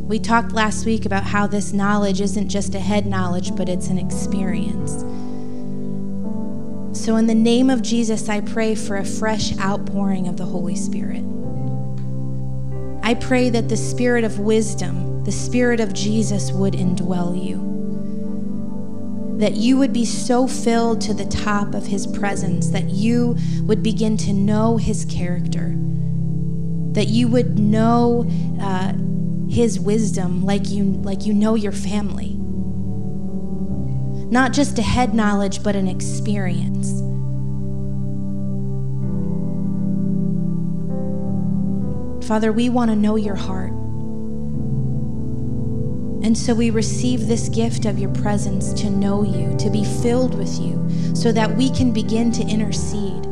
We 0.07 0.19
talked 0.19 0.53
last 0.53 0.85
week 0.85 1.05
about 1.05 1.25
how 1.25 1.47
this 1.47 1.73
knowledge 1.73 2.21
isn't 2.21 2.47
just 2.47 2.73
a 2.73 2.79
head 2.79 3.05
knowledge, 3.05 3.53
but 3.57 3.67
it's 3.67 3.89
an 3.89 3.97
experience. 3.97 5.01
So, 6.97 7.17
in 7.17 7.27
the 7.27 7.35
name 7.35 7.69
of 7.69 7.81
Jesus, 7.81 8.29
I 8.29 8.39
pray 8.39 8.73
for 8.73 8.95
a 8.95 9.03
fresh 9.03 9.57
outpouring 9.59 10.29
of 10.29 10.37
the 10.37 10.45
Holy 10.45 10.77
Spirit. 10.77 11.25
I 13.03 13.15
pray 13.15 13.49
that 13.49 13.67
the 13.67 13.75
spirit 13.75 14.23
of 14.23 14.39
wisdom, 14.39 15.25
the 15.25 15.31
spirit 15.33 15.81
of 15.81 15.93
Jesus, 15.93 16.53
would 16.53 16.73
indwell 16.73 17.35
you. 17.35 17.75
That 19.39 19.57
you 19.57 19.77
would 19.77 19.91
be 19.91 20.05
so 20.05 20.47
filled 20.47 21.01
to 21.01 21.13
the 21.13 21.25
top 21.25 21.75
of 21.75 21.85
his 21.85 22.07
presence 22.07 22.69
that 22.69 22.85
you 22.85 23.35
would 23.63 23.83
begin 23.83 24.15
to 24.19 24.31
know 24.31 24.77
his 24.77 25.03
character. 25.03 25.73
That 26.93 27.09
you 27.09 27.27
would 27.27 27.59
know. 27.59 28.25
Uh, 28.61 28.93
his 29.49 29.79
wisdom 29.79 30.43
like 30.43 30.69
you 30.69 30.83
like 30.83 31.25
you 31.25 31.33
know 31.33 31.55
your 31.55 31.71
family. 31.71 32.35
Not 34.29 34.53
just 34.53 34.77
a 34.77 34.81
head 34.81 35.13
knowledge 35.13 35.63
but 35.63 35.75
an 35.75 35.87
experience. 35.87 37.01
Father, 42.27 42.51
we 42.51 42.69
want 42.69 42.91
to 42.91 42.95
know 42.95 43.15
your 43.15 43.35
heart. 43.35 43.71
And 46.23 46.37
so 46.37 46.53
we 46.53 46.71
receive 46.71 47.27
this 47.27 47.47
gift 47.47 47.85
of 47.85 47.97
your 47.97 48.11
presence 48.11 48.73
to 48.81 48.89
know 48.89 49.23
you, 49.23 49.55
to 49.57 49.69
be 49.69 49.85
filled 49.85 50.35
with 50.37 50.59
you, 50.59 51.15
so 51.15 51.31
that 51.31 51.55
we 51.55 51.69
can 51.69 51.93
begin 51.93 52.31
to 52.33 52.43
intercede 52.43 53.25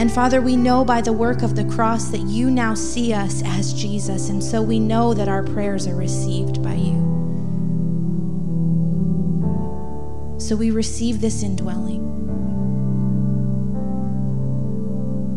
and 0.00 0.10
Father, 0.10 0.40
we 0.40 0.56
know 0.56 0.82
by 0.82 1.02
the 1.02 1.12
work 1.12 1.42
of 1.42 1.54
the 1.56 1.64
cross 1.64 2.08
that 2.08 2.22
you 2.22 2.50
now 2.50 2.72
see 2.72 3.12
us 3.12 3.42
as 3.44 3.74
Jesus. 3.74 4.30
And 4.30 4.42
so 4.42 4.62
we 4.62 4.80
know 4.80 5.12
that 5.12 5.28
our 5.28 5.42
prayers 5.42 5.86
are 5.86 5.94
received 5.94 6.62
by 6.62 6.72
you. 6.72 6.96
So 10.40 10.56
we 10.56 10.70
receive 10.70 11.20
this 11.20 11.42
indwelling. 11.42 12.00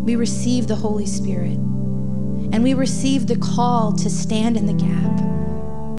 We 0.06 0.16
receive 0.16 0.68
the 0.68 0.78
Holy 0.78 1.08
Spirit. 1.08 1.58
And 2.54 2.64
we 2.64 2.74
receive 2.74 3.28
the 3.28 3.36
call 3.36 3.92
to 3.98 4.10
stand 4.10 4.56
in 4.56 4.66
the 4.66 4.74
gap 4.74 5.33